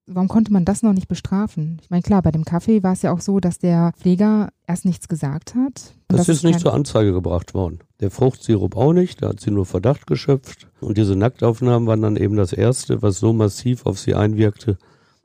warum 0.06 0.28
konnte 0.28 0.52
man 0.52 0.64
das 0.64 0.82
noch 0.82 0.92
nicht 0.92 1.08
bestrafen? 1.08 1.78
Ich 1.82 1.90
meine, 1.90 2.02
klar, 2.02 2.22
bei 2.22 2.30
dem 2.30 2.44
Kaffee 2.44 2.82
war 2.82 2.92
es 2.92 3.02
ja 3.02 3.12
auch 3.12 3.20
so, 3.20 3.40
dass 3.40 3.58
der 3.58 3.92
Pfleger 3.98 4.50
erst 4.66 4.84
nichts 4.84 5.08
gesagt 5.08 5.54
hat. 5.54 5.94
Das 6.08 6.28
ist 6.28 6.44
nicht 6.44 6.60
zur 6.60 6.74
Anzeige 6.74 7.12
gebracht 7.12 7.54
worden. 7.54 7.80
Der 8.00 8.10
Fruchtsirup 8.10 8.76
auch 8.76 8.92
nicht, 8.92 9.22
da 9.22 9.30
hat 9.30 9.40
sie 9.40 9.50
nur 9.50 9.66
Verdacht 9.66 10.06
geschöpft. 10.06 10.68
Und 10.80 10.96
diese 10.96 11.16
Nacktaufnahmen 11.16 11.88
waren 11.88 12.02
dann 12.02 12.16
eben 12.16 12.36
das 12.36 12.52
Erste, 12.52 13.02
was 13.02 13.18
so 13.18 13.32
massiv 13.32 13.86
auf 13.86 13.98
sie 13.98 14.14
einwirkte, 14.14 14.78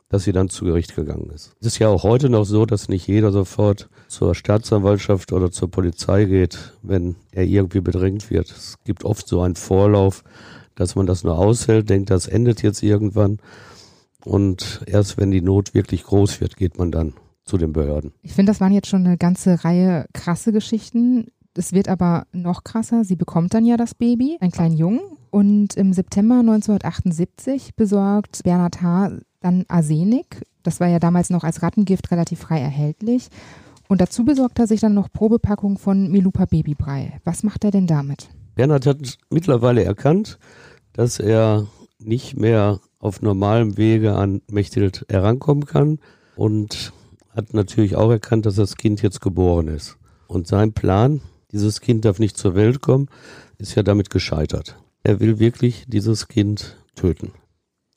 dass 0.10 0.24
sie 0.24 0.32
dann 0.32 0.50
zu 0.50 0.66
Gericht 0.66 0.96
gegangen 0.96 1.30
ist. 1.34 1.54
Es 1.62 1.68
ist 1.68 1.80
ja 1.80 1.88
auch 1.88 2.04
heute 2.04 2.30
noch 2.30 2.44
so, 2.44 2.66
dass 2.66 2.90
nicht 2.90 3.08
jeder 3.08 3.32
sofort 3.32 3.90
zur 4.08 4.36
Staatsanwaltschaft 4.36 5.32
oder 5.32 5.52
zur 5.52 5.72
Polizei 5.72 6.26
geht, 6.26 6.74
wenn 6.82 7.16
er 7.32 7.46
irgendwie 7.46 7.82
bedrängt 7.82 8.30
wird. 8.30 8.50
Es 8.50 8.76
gibt 8.84 9.06
oft 9.06 9.28
so 9.28 9.42
einen 9.42 9.56
Vorlauf, 9.56 10.24
dass 10.76 10.96
man 10.96 11.06
das 11.06 11.24
nur 11.24 11.38
aushält, 11.38 11.90
denkt, 11.90 12.10
das 12.10 12.28
endet 12.28 12.64
jetzt 12.64 12.82
irgendwann. 12.84 13.40
Und 14.26 14.82
erst 14.86 15.18
wenn 15.18 15.32
die 15.32 15.42
Not 15.42 15.74
wirklich 15.74 16.04
groß 16.04 16.42
wird, 16.42 16.58
geht 16.58 16.78
man 16.78 16.92
dann 16.92 17.14
zu 17.44 17.58
den 17.58 17.74
Behörden. 17.74 18.14
Ich 18.22 18.34
finde, 18.34 18.52
das 18.52 18.62
waren 18.62 18.72
jetzt 18.72 18.88
schon 18.88 19.06
eine 19.06 19.18
ganze 19.18 19.64
Reihe 19.64 20.06
krasse 20.14 20.52
Geschichten. 20.52 21.28
Es 21.56 21.74
wird 21.74 21.90
aber 21.90 22.26
noch 22.32 22.64
krasser. 22.64 23.04
Sie 23.04 23.16
bekommt 23.16 23.54
dann 23.54 23.66
ja 23.66 23.78
das 23.78 23.96
Baby, 23.96 24.38
einen 24.40 24.52
kleinen 24.52 24.78
Jungen. 24.78 25.02
Und 25.32 25.76
im 25.76 25.94
September 25.94 26.40
1978 26.40 27.76
besorgt 27.76 28.44
Bernhard 28.44 28.82
H. 28.82 29.12
dann 29.40 29.66
Arsenik 29.68 30.42
Das 30.64 30.80
war 30.80 30.88
ja 30.88 31.00
damals 31.00 31.30
noch 31.30 31.44
als 31.44 31.64
Rattengift 31.64 32.12
relativ 32.12 32.40
frei 32.40 32.60
erhältlich. 32.60 33.30
Und 33.88 34.00
dazu 34.02 34.24
besorgt 34.24 34.60
er 34.60 34.68
sich 34.68 34.80
dann 34.80 34.94
noch 34.94 35.12
Probepackungen 35.12 35.78
von 35.78 36.10
Milupa 36.10 36.46
Babybrei. 36.46 37.20
Was 37.26 37.44
macht 37.44 37.64
er 37.64 37.72
denn 37.72 37.88
damit? 37.88 38.30
Bernhard 38.56 38.86
hat 38.86 39.18
mittlerweile 39.30 39.84
erkannt, 39.84 40.38
dass 40.94 41.20
er 41.20 41.68
nicht 42.00 42.38
mehr 42.38 42.80
auf 43.02 43.22
normalem 43.22 43.78
Wege 43.78 44.14
an 44.14 44.42
Mechthild 44.50 45.06
herankommen 45.10 45.66
kann 45.66 46.00
und 46.36 46.94
hat 47.36 47.54
natürlich 47.54 47.96
auch 47.96 48.12
erkannt, 48.12 48.46
dass 48.46 48.56
das 48.56 48.78
Kind 48.78 49.02
jetzt 49.02 49.22
geboren 49.22 49.68
ist. 49.68 49.98
Und 50.28 50.48
sein 50.48 50.74
Plan, 50.74 51.22
dieses 51.52 51.82
Kind 51.82 52.06
darf 52.06 52.20
nicht 52.20 52.38
zur 52.38 52.56
Welt 52.56 52.82
kommen, 52.82 53.10
ist 53.58 53.76
ja 53.76 53.84
damit 53.84 54.12
gescheitert. 54.12 54.78
Er 55.04 55.20
will 55.20 55.40
wirklich 55.40 55.86
dieses 55.88 56.28
Kind 56.28 56.78
töten. 56.96 57.32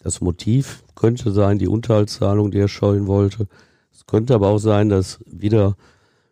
Das 0.03 0.21
Motiv 0.21 0.83
könnte 0.95 1.33
sein, 1.33 1.59
die 1.59 1.69
Unterhaltszahlung, 1.69 2.51
die 2.51 2.59
er 2.59 2.69
scheuen 2.69 3.07
wollte. 3.07 3.47
Es 3.93 4.07
könnte 4.07 4.35
aber 4.35 4.49
auch 4.49 4.59
sein, 4.59 4.89
dass 4.89 5.19
wieder 5.27 5.77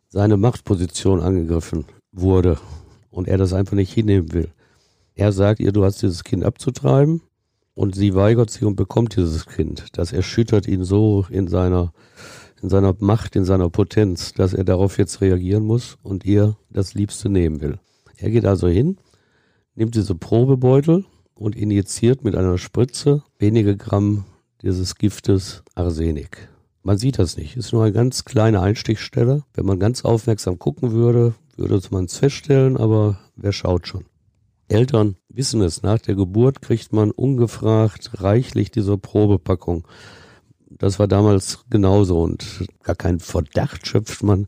seine 0.09 0.39
Machtposition 0.39 1.21
angegriffen 1.21 1.85
wurde 2.11 2.59
und 3.11 3.29
er 3.29 3.37
das 3.37 3.53
einfach 3.53 3.77
nicht 3.77 3.93
hinnehmen 3.93 4.33
will. 4.33 4.51
Er 5.15 5.33
sagt 5.33 5.61
ihr, 5.61 5.73
du 5.73 5.85
hast 5.85 6.01
dieses 6.03 6.25
Kind 6.25 6.43
abzutreiben 6.43 7.21
und 7.75 7.95
sie 7.95 8.15
weigert 8.15 8.51
sich 8.51 8.65
und 8.65 8.77
bekommt 8.77 9.17
dieses 9.17 9.47
Kind. 9.47 9.87
Das 9.93 10.13
erschüttert 10.13 10.67
ihn 10.69 10.85
so 10.85 11.27
in 11.31 11.49
seiner, 11.49 11.93
in 12.63 12.69
seiner 12.69 12.95
Macht, 12.99 13.37
in 13.37 13.45
seiner 13.45 13.71
Potenz, 13.71 14.33
dass 14.33 14.55
er 14.55 14.65
darauf 14.65 14.99
jetzt 14.99 15.21
reagieren 15.21 15.65
muss 15.65 15.97
und 16.03 16.25
ihr 16.25 16.57
das 16.71 16.95
Liebste 16.95 17.29
nehmen 17.29 17.61
will. 17.61 17.79
Er 18.17 18.31
geht 18.31 18.45
also 18.45 18.69
hin, 18.69 18.99
nimmt 19.75 19.95
diese 19.95 20.15
Probebeutel 20.15 21.05
und 21.35 21.57
injiziert 21.57 22.25
mit 22.25 22.37
einer 22.37 22.59
Spritze 22.59 23.23
wenige 23.39 23.77
Gramm 23.77 24.25
dieses 24.63 24.95
Giftes 24.95 25.63
Arsenik. 25.75 26.49
Man 26.85 26.99
sieht 26.99 27.19
das 27.19 27.37
nicht. 27.37 27.57
Ist 27.57 27.73
nur 27.73 27.85
eine 27.85 27.93
ganz 27.93 28.25
kleine 28.25 28.61
Einstichstelle. 28.61 29.45
Wenn 29.55 29.67
man 29.67 29.79
ganz 29.79 30.05
aufmerksam 30.05 30.59
gucken 30.59 30.93
würde, 30.93 31.35
würde 31.57 31.81
man 31.91 32.07
es 32.07 32.19
feststellen, 32.19 32.77
aber 32.77 33.19
wer 33.37 33.53
schaut 33.53 33.87
schon? 33.87 34.05
Eltern 34.73 35.17
wissen 35.29 35.61
es, 35.63 35.83
nach 35.83 35.99
der 35.99 36.15
Geburt 36.15 36.63
kriegt 36.63 36.93
man 36.93 37.11
ungefragt 37.11 38.11
reichlich 38.23 38.71
diese 38.71 38.99
Probepackung. 38.99 39.87
Das 40.71 40.99
war 40.99 41.07
damals 41.07 41.65
genauso 41.71 42.23
und 42.23 42.67
gar 42.83 42.97
keinen 42.97 43.21
Verdacht 43.21 43.87
schöpft 43.87 44.23
man, 44.23 44.47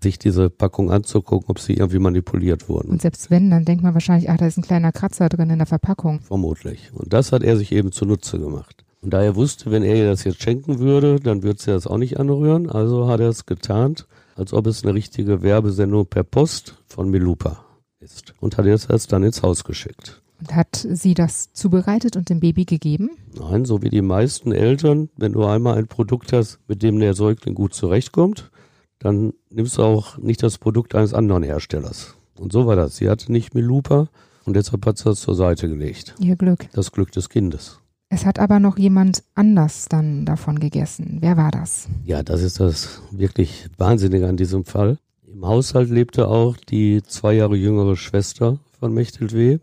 sich 0.00 0.18
diese 0.18 0.50
Packung 0.50 0.90
anzugucken, 0.90 1.50
ob 1.50 1.58
sie 1.58 1.74
irgendwie 1.74 1.98
manipuliert 1.98 2.68
wurden. 2.68 2.90
Und 2.90 3.02
selbst 3.02 3.30
wenn, 3.30 3.50
dann 3.50 3.64
denkt 3.64 3.82
man 3.82 3.94
wahrscheinlich, 3.94 4.30
ach, 4.30 4.36
da 4.36 4.46
ist 4.46 4.56
ein 4.56 4.62
kleiner 4.62 4.92
Kratzer 4.92 5.28
drin 5.28 5.50
in 5.50 5.58
der 5.58 5.66
Verpackung. 5.66 6.20
Vermutlich. 6.20 6.92
Und 6.92 7.12
das 7.12 7.32
hat 7.32 7.42
er 7.42 7.56
sich 7.56 7.72
eben 7.72 7.92
zunutze 7.92 8.38
gemacht. 8.38 8.84
Und 9.02 9.12
da 9.12 9.22
er 9.22 9.36
wusste, 9.36 9.70
wenn 9.70 9.82
er 9.82 9.96
ihr 9.96 10.06
das 10.06 10.24
jetzt 10.24 10.42
schenken 10.42 10.78
würde, 10.78 11.18
dann 11.20 11.42
würde 11.42 11.60
sie 11.60 11.70
das 11.70 11.86
auch 11.86 11.98
nicht 11.98 12.18
anrühren. 12.20 12.70
Also 12.70 13.08
hat 13.08 13.20
er 13.20 13.28
es 13.28 13.46
getarnt, 13.46 14.06
als 14.36 14.52
ob 14.52 14.66
es 14.66 14.84
eine 14.84 14.94
richtige 14.94 15.42
Werbesendung 15.42 16.06
per 16.06 16.24
Post 16.24 16.76
von 16.86 17.10
Milupa 17.10 17.65
ist 18.06 18.34
und 18.40 18.56
hat 18.56 18.66
es 18.66 19.06
dann 19.06 19.22
ins 19.22 19.42
Haus 19.42 19.64
geschickt. 19.64 20.22
Und 20.38 20.54
hat 20.54 20.86
sie 20.88 21.14
das 21.14 21.52
zubereitet 21.52 22.16
und 22.16 22.28
dem 22.28 22.40
Baby 22.40 22.64
gegeben? 22.64 23.10
Nein, 23.38 23.64
so 23.64 23.82
wie 23.82 23.88
die 23.88 24.02
meisten 24.02 24.52
Eltern, 24.52 25.08
wenn 25.16 25.32
du 25.32 25.44
einmal 25.44 25.78
ein 25.78 25.88
Produkt 25.88 26.32
hast, 26.32 26.58
mit 26.68 26.82
dem 26.82 27.00
der 27.00 27.14
Säugling 27.14 27.54
gut 27.54 27.74
zurechtkommt, 27.74 28.50
dann 28.98 29.32
nimmst 29.50 29.78
du 29.78 29.82
auch 29.82 30.18
nicht 30.18 30.42
das 30.42 30.58
Produkt 30.58 30.94
eines 30.94 31.14
anderen 31.14 31.42
Herstellers. 31.42 32.14
Und 32.38 32.52
so 32.52 32.66
war 32.66 32.76
das. 32.76 32.96
Sie 32.96 33.08
hatte 33.08 33.32
nicht 33.32 33.54
Milupa 33.54 34.08
und 34.44 34.54
deshalb 34.54 34.84
hat 34.86 34.98
sie 34.98 35.04
das 35.04 35.20
zur 35.20 35.34
Seite 35.34 35.68
gelegt. 35.68 36.14
Ihr 36.20 36.36
Glück. 36.36 36.68
Das 36.72 36.92
Glück 36.92 37.12
des 37.12 37.28
Kindes. 37.28 37.80
Es 38.08 38.24
hat 38.24 38.38
aber 38.38 38.60
noch 38.60 38.78
jemand 38.78 39.24
anders 39.34 39.86
dann 39.88 40.24
davon 40.26 40.60
gegessen. 40.60 41.18
Wer 41.20 41.36
war 41.36 41.50
das? 41.50 41.88
Ja, 42.04 42.22
das 42.22 42.42
ist 42.42 42.60
das 42.60 43.00
wirklich 43.10 43.68
Wahnsinnige 43.78 44.28
an 44.28 44.36
diesem 44.36 44.64
Fall. 44.64 44.98
Im 45.36 45.46
Haushalt 45.46 45.90
lebte 45.90 46.28
auch 46.28 46.56
die 46.56 47.02
zwei 47.02 47.34
Jahre 47.34 47.56
jüngere 47.56 47.94
Schwester 47.94 48.58
von 48.80 48.94
Mechthild 48.94 49.34
W. 49.34 49.58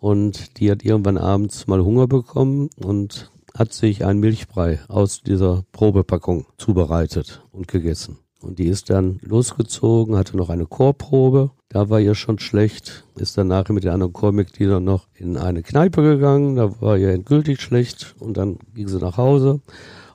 Und 0.00 0.58
die 0.58 0.72
hat 0.72 0.84
irgendwann 0.84 1.18
abends 1.18 1.68
mal 1.68 1.84
Hunger 1.84 2.08
bekommen 2.08 2.68
und 2.74 3.30
hat 3.56 3.72
sich 3.72 4.04
ein 4.04 4.18
Milchbrei 4.18 4.80
aus 4.88 5.22
dieser 5.22 5.62
Probepackung 5.70 6.46
zubereitet 6.56 7.44
und 7.52 7.68
gegessen. 7.68 8.18
Und 8.40 8.58
die 8.58 8.66
ist 8.66 8.90
dann 8.90 9.20
losgezogen, 9.22 10.16
hatte 10.16 10.36
noch 10.36 10.50
eine 10.50 10.66
Chorprobe. 10.66 11.52
Da 11.68 11.88
war 11.88 12.00
ihr 12.00 12.16
schon 12.16 12.40
schlecht, 12.40 13.04
ist 13.14 13.38
dann 13.38 13.46
nachher 13.46 13.74
mit 13.74 13.84
den 13.84 13.92
anderen 13.92 14.12
Chormitgliedern 14.12 14.82
noch 14.82 15.06
in 15.14 15.36
eine 15.36 15.62
Kneipe 15.62 16.02
gegangen. 16.02 16.56
Da 16.56 16.80
war 16.80 16.98
ihr 16.98 17.10
endgültig 17.10 17.60
schlecht 17.60 18.16
und 18.18 18.36
dann 18.36 18.58
ging 18.74 18.88
sie 18.88 18.98
nach 18.98 19.16
Hause. 19.16 19.60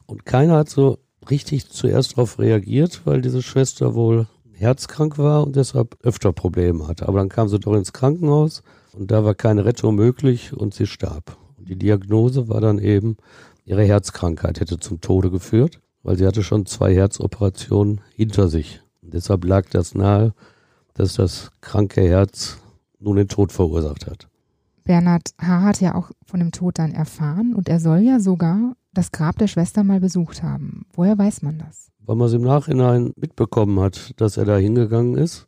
Und 0.07 0.25
keiner 0.25 0.57
hat 0.57 0.67
so 0.67 0.97
richtig 1.29 1.69
zuerst 1.69 2.17
darauf 2.17 2.37
reagiert, 2.37 3.03
weil 3.05 3.21
diese 3.21 3.41
Schwester 3.41 3.95
wohl 3.95 4.27
herzkrank 4.63 5.17
war 5.17 5.45
und 5.45 5.55
deshalb 5.55 5.97
öfter 6.01 6.33
Probleme 6.33 6.87
hatte. 6.87 7.07
Aber 7.07 7.19
dann 7.19 7.29
kam 7.29 7.47
sie 7.47 7.59
doch 7.59 7.73
ins 7.73 7.93
Krankenhaus 7.93 8.63
und 8.93 9.11
da 9.11 9.23
war 9.23 9.35
keine 9.35 9.65
Rettung 9.65 9.95
möglich 9.95 10.53
und 10.53 10.73
sie 10.73 10.87
starb. 10.87 11.37
Und 11.57 11.69
die 11.69 11.75
Diagnose 11.75 12.47
war 12.47 12.61
dann 12.61 12.79
eben, 12.79 13.17
ihre 13.65 13.83
Herzkrankheit 13.83 14.59
hätte 14.59 14.79
zum 14.79 15.01
Tode 15.01 15.29
geführt, 15.29 15.79
weil 16.01 16.17
sie 16.17 16.25
hatte 16.25 16.43
schon 16.43 16.65
zwei 16.65 16.93
Herzoperationen 16.95 18.01
hinter 18.15 18.47
sich. 18.47 18.81
Und 19.01 19.13
deshalb 19.13 19.45
lag 19.45 19.69
das 19.69 19.95
nahe, 19.95 20.33
dass 20.93 21.15
das 21.15 21.51
kranke 21.61 22.01
Herz 22.01 22.57
nun 22.99 23.17
den 23.17 23.27
Tod 23.27 23.51
verursacht 23.51 24.07
hat. 24.07 24.27
Bernhard 24.83 25.33
H. 25.39 25.61
hat 25.61 25.81
ja 25.81 25.95
auch 25.95 26.11
von 26.25 26.39
dem 26.39 26.51
Tod 26.51 26.77
dann 26.77 26.91
erfahren 26.91 27.53
und 27.53 27.69
er 27.69 27.79
soll 27.79 27.99
ja 27.99 28.19
sogar 28.19 28.73
das 28.93 29.11
Grab 29.11 29.37
der 29.37 29.47
Schwester 29.47 29.83
mal 29.83 29.99
besucht 29.99 30.43
haben. 30.43 30.85
Woher 30.93 31.17
weiß 31.17 31.41
man 31.41 31.57
das? 31.57 31.93
weil 32.05 32.15
man 32.15 32.27
es 32.27 32.33
im 32.33 32.41
Nachhinein 32.41 33.13
mitbekommen 33.15 33.79
hat, 33.79 34.13
dass 34.17 34.37
er 34.37 34.45
da 34.45 34.57
hingegangen 34.57 35.15
ist. 35.17 35.47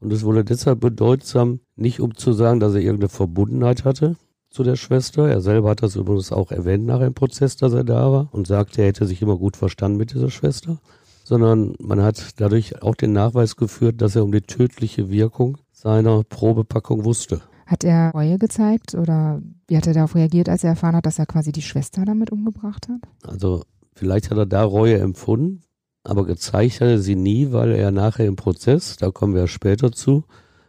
Und 0.00 0.12
es 0.12 0.22
wurde 0.22 0.44
deshalb 0.44 0.80
bedeutsam, 0.80 1.60
nicht 1.76 2.00
um 2.00 2.14
zu 2.14 2.32
sagen, 2.32 2.60
dass 2.60 2.74
er 2.74 2.80
irgendeine 2.80 3.08
Verbundenheit 3.08 3.84
hatte 3.84 4.16
zu 4.50 4.62
der 4.62 4.76
Schwester. 4.76 5.28
Er 5.28 5.40
selber 5.40 5.70
hat 5.70 5.82
das 5.82 5.96
übrigens 5.96 6.30
auch 6.30 6.52
erwähnt 6.52 6.86
nach 6.86 7.00
dem 7.00 7.14
Prozess, 7.14 7.56
dass 7.56 7.72
er 7.72 7.84
da 7.84 8.12
war 8.12 8.28
und 8.30 8.46
sagte, 8.46 8.82
er 8.82 8.88
hätte 8.88 9.06
sich 9.06 9.20
immer 9.22 9.36
gut 9.36 9.56
verstanden 9.56 9.98
mit 9.98 10.12
dieser 10.12 10.30
Schwester. 10.30 10.78
Sondern 11.24 11.74
man 11.80 12.00
hat 12.02 12.40
dadurch 12.40 12.80
auch 12.82 12.94
den 12.94 13.12
Nachweis 13.12 13.56
geführt, 13.56 14.00
dass 14.00 14.16
er 14.16 14.24
um 14.24 14.32
die 14.32 14.40
tödliche 14.40 15.10
Wirkung 15.10 15.58
seiner 15.72 16.22
Probepackung 16.22 17.04
wusste. 17.04 17.42
Hat 17.68 17.84
er 17.84 18.12
Reue 18.12 18.38
gezeigt 18.38 18.94
oder 18.94 19.42
wie 19.66 19.76
hat 19.76 19.86
er 19.86 19.92
darauf 19.92 20.14
reagiert, 20.14 20.48
als 20.48 20.64
er 20.64 20.70
erfahren 20.70 20.96
hat, 20.96 21.04
dass 21.04 21.18
er 21.18 21.26
quasi 21.26 21.52
die 21.52 21.60
Schwester 21.60 22.06
damit 22.06 22.32
umgebracht 22.32 22.88
hat? 22.88 23.00
Also 23.22 23.62
vielleicht 23.94 24.30
hat 24.30 24.38
er 24.38 24.46
da 24.46 24.64
Reue 24.64 24.98
empfunden, 24.98 25.60
aber 26.02 26.24
gezeigt 26.24 26.80
hat 26.80 26.88
er 26.88 26.98
sie 26.98 27.14
nie, 27.14 27.52
weil 27.52 27.72
er 27.72 27.90
nachher 27.90 28.24
im 28.24 28.36
Prozess, 28.36 28.96
da 28.96 29.10
kommen 29.10 29.34
wir 29.34 29.46
später 29.48 29.92
zu, 29.92 30.24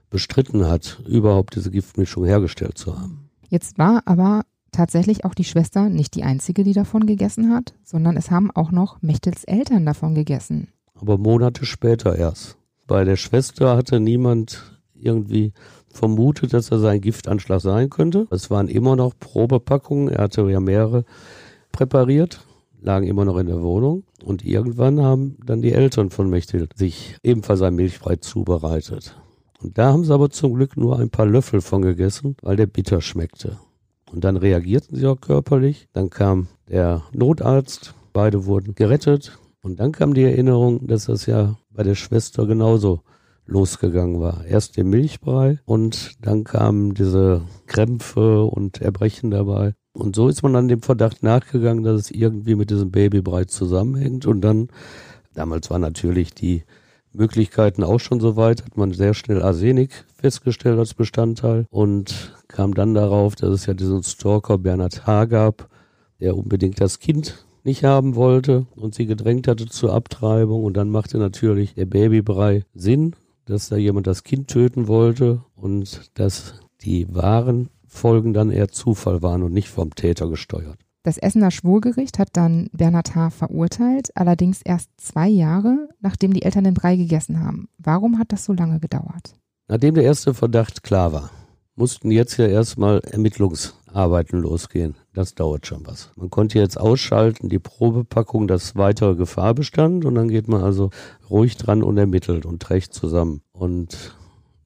bestritten 0.10 0.68
hat, 0.68 1.02
überhaupt 1.08 1.56
diese 1.56 1.72
Giftmischung 1.72 2.26
hergestellt 2.26 2.78
zu 2.78 3.00
haben. 3.00 3.30
Jetzt 3.48 3.78
war 3.78 4.02
aber 4.04 4.44
tatsächlich 4.74 5.24
auch 5.24 5.34
die 5.34 5.46
Schwester 5.46 5.88
nicht 5.88 6.16
die 6.16 6.24
einzige, 6.24 6.66
die 6.66 6.74
davon 6.74 7.06
gegessen 7.06 7.54
hat, 7.54 7.76
sondern 7.86 8.18
es 8.18 8.30
haben 8.30 8.52
auch 8.52 8.72
noch 8.72 9.02
Mechtels 9.02 9.46
Eltern 9.46 9.86
davon 9.86 10.16
gegessen. 10.16 10.68
Aber 10.96 11.18
Monate 11.18 11.64
später 11.64 12.18
erst. 12.18 12.58
Bei 12.88 13.06
der 13.06 13.16
Schwester 13.16 13.78
hatte 13.78 14.02
niemand 14.02 14.82
irgendwie 14.94 15.54
vermutet, 15.92 16.54
dass 16.54 16.72
er 16.72 16.80
sein 16.80 17.02
Giftanschlag 17.02 17.62
sein 17.62 17.90
könnte. 17.90 18.28
Es 18.30 18.50
waren 18.50 18.68
immer 18.68 18.96
noch 18.96 19.14
Probepackungen. 19.20 20.10
Er 20.10 20.24
hatte 20.24 20.50
ja 20.50 20.60
mehrere 20.60 21.06
präpariert 21.72 22.40
lagen 22.82 23.08
immer 23.08 23.26
noch 23.26 23.38
in 23.38 23.48
der 23.48 23.62
Wohnung. 23.62 24.04
Und 24.24 24.44
irgendwann 24.44 25.02
haben 25.02 25.38
dann 25.46 25.62
die 25.62 25.74
Eltern 25.74 26.10
von 26.10 26.30
Mechthild 26.30 26.78
sich 26.78 27.16
ebenfalls 27.24 27.62
ein 27.62 27.76
Milchbrei 27.76 28.18
zubereitet. 28.18 29.16
Und 29.62 29.78
da 29.78 29.92
haben 29.92 30.06
sie 30.06 30.14
aber 30.14 30.30
zum 30.30 30.54
Glück 30.54 30.78
nur 30.78 31.00
ein 31.00 31.10
paar 31.10 31.26
Löffel 31.26 31.62
von 31.62 31.82
gegessen, 31.82 32.36
weil 32.42 32.56
der 32.56 32.68
bitter 32.68 33.02
schmeckte. 33.02 33.58
Und 34.12 34.24
dann 34.24 34.38
reagierten 34.38 34.96
sie 34.96 35.06
auch 35.06 35.20
körperlich. 35.20 35.88
Dann 35.94 36.10
kam 36.10 36.48
der 36.70 37.04
Notarzt, 37.12 37.94
beide 38.14 38.46
wurden 38.46 38.76
gerettet. 38.76 39.38
Und 39.62 39.80
dann 39.80 39.92
kam 39.92 40.14
die 40.14 40.24
Erinnerung, 40.24 40.88
dass 40.88 41.06
das 41.06 41.26
ja 41.26 41.58
bei 41.72 41.84
der 41.84 41.96
Schwester 41.96 42.46
genauso 42.46 43.02
losgegangen 43.50 44.20
war. 44.20 44.46
Erst 44.46 44.78
der 44.78 44.84
Milchbrei 44.84 45.60
und 45.66 46.14
dann 46.22 46.44
kamen 46.44 46.94
diese 46.94 47.42
Krämpfe 47.68 48.44
und 48.44 48.82
Erbrechen 48.82 49.32
dabei. 49.32 49.74
Und 49.94 50.16
so 50.16 50.28
ist 50.28 50.44
man 50.44 50.54
dann 50.54 50.68
dem 50.68 50.82
Verdacht 50.82 51.24
nachgegangen, 51.24 51.84
dass 51.84 52.00
es 52.00 52.12
irgendwie 52.12 52.56
mit 52.56 52.70
diesem 52.70 52.92
Babybrei 52.92 53.46
zusammenhängt. 53.46 54.26
Und 54.26 54.42
dann, 54.42 54.70
damals 55.34 55.70
waren 55.70 55.82
natürlich 55.82 56.34
die 56.34 56.64
Möglichkeiten 57.12 57.84
auch 57.84 58.00
schon 58.00 58.20
so 58.20 58.36
weit, 58.36 58.64
hat 58.64 58.78
man 58.78 58.94
sehr 58.94 59.14
schnell 59.14 59.42
Arsenik 59.42 60.06
festgestellt 60.16 60.78
als 60.78 60.94
Bestandteil 60.94 61.66
und 61.72 62.36
kam 62.48 62.76
dann 62.76 62.94
darauf, 62.94 63.36
dass 63.36 63.50
es 63.50 63.66
ja 63.66 63.74
diesen 63.74 64.04
Stalker 64.04 64.58
Bernhard 64.60 65.08
H. 65.08 65.26
gab, 65.26 65.70
der 66.20 66.38
unbedingt 66.38 66.80
das 66.80 67.00
Kind 67.00 67.46
nicht 67.64 67.84
haben 67.84 68.16
wollte 68.16 68.68
und 68.76 68.94
sie 68.94 69.06
gedrängt 69.06 69.48
hatte 69.48 69.66
zur 69.66 69.94
Abtreibung. 69.94 70.64
Und 70.64 70.78
dann 70.78 70.90
machte 70.90 71.18
natürlich 71.18 71.74
der 71.74 71.86
Babybrei 71.86 72.64
Sinn, 72.74 73.16
dass 73.50 73.70
da 73.70 73.78
jemand 73.78 74.08
das 74.08 74.24
Kind 74.24 74.48
töten 74.48 74.88
wollte 74.88 75.44
und 75.56 76.12
dass 76.14 76.56
die 76.82 77.14
wahren 77.14 77.70
Folgen 77.88 78.34
dann 78.34 78.52
eher 78.52 78.70
Zufall 78.70 79.22
waren 79.22 79.44
und 79.44 79.54
nicht 79.54 79.70
vom 79.70 79.96
Täter 79.96 80.30
gesteuert. 80.30 80.78
Das 81.04 81.18
Essener 81.18 81.50
Schwurgericht 81.50 82.20
hat 82.20 82.30
dann 82.34 82.70
Bernhard 82.72 83.16
H. 83.16 83.32
verurteilt, 83.32 84.16
allerdings 84.16 84.62
erst 84.62 84.90
zwei 84.98 85.28
Jahre, 85.28 85.90
nachdem 86.02 86.34
die 86.34 86.44
Eltern 86.44 86.66
den 86.66 86.74
Brei 86.74 86.98
gegessen 86.98 87.40
haben. 87.40 87.70
Warum 87.78 88.20
hat 88.20 88.32
das 88.32 88.46
so 88.46 88.54
lange 88.54 88.80
gedauert? 88.80 89.34
Nachdem 89.68 89.96
der 89.96 90.04
erste 90.04 90.34
Verdacht 90.34 90.84
klar 90.84 91.14
war, 91.14 91.32
mussten 91.80 92.12
jetzt 92.12 92.38
ja 92.38 92.46
erstmal 92.46 93.00
Ermittlungsarbeiten 93.00 94.40
losgehen. 94.40 94.96
Das 95.14 95.34
dauert 95.34 95.66
schon 95.66 95.88
was. 95.88 96.12
Man 96.16 96.30
konnte 96.30 96.60
jetzt 96.60 96.80
ausschalten, 96.80 97.50
die 97.50 97.58
Probepackung, 97.58 98.48
dass 98.48 98.76
weitere 98.76 99.16
Gefahr 99.16 99.56
bestand 99.56 100.06
und 100.06 100.14
dann 100.14 100.28
geht 100.28 100.48
man 100.48 100.62
also 100.62 100.92
ruhig 101.30 101.58
dran 101.58 101.82
und 101.82 101.98
ermittelt 101.98 102.46
und 102.46 102.62
trägt 102.62 102.94
zusammen. 102.94 103.42
Und 103.52 104.16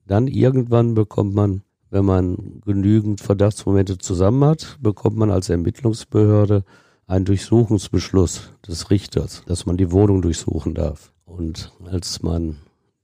dann 0.06 0.26
irgendwann 0.26 0.94
bekommt 0.94 1.34
man 1.34 1.62
wenn 1.94 2.04
man 2.04 2.60
genügend 2.64 3.20
Verdachtsmomente 3.20 3.98
zusammen 3.98 4.44
hat, 4.44 4.78
bekommt 4.80 5.16
man 5.16 5.30
als 5.30 5.48
Ermittlungsbehörde 5.48 6.64
einen 7.06 7.24
Durchsuchungsbeschluss 7.24 8.50
des 8.66 8.90
Richters, 8.90 9.44
dass 9.46 9.64
man 9.64 9.76
die 9.76 9.92
Wohnung 9.92 10.20
durchsuchen 10.20 10.74
darf. 10.74 11.12
Und 11.24 11.70
als 11.84 12.20
man 12.20 12.56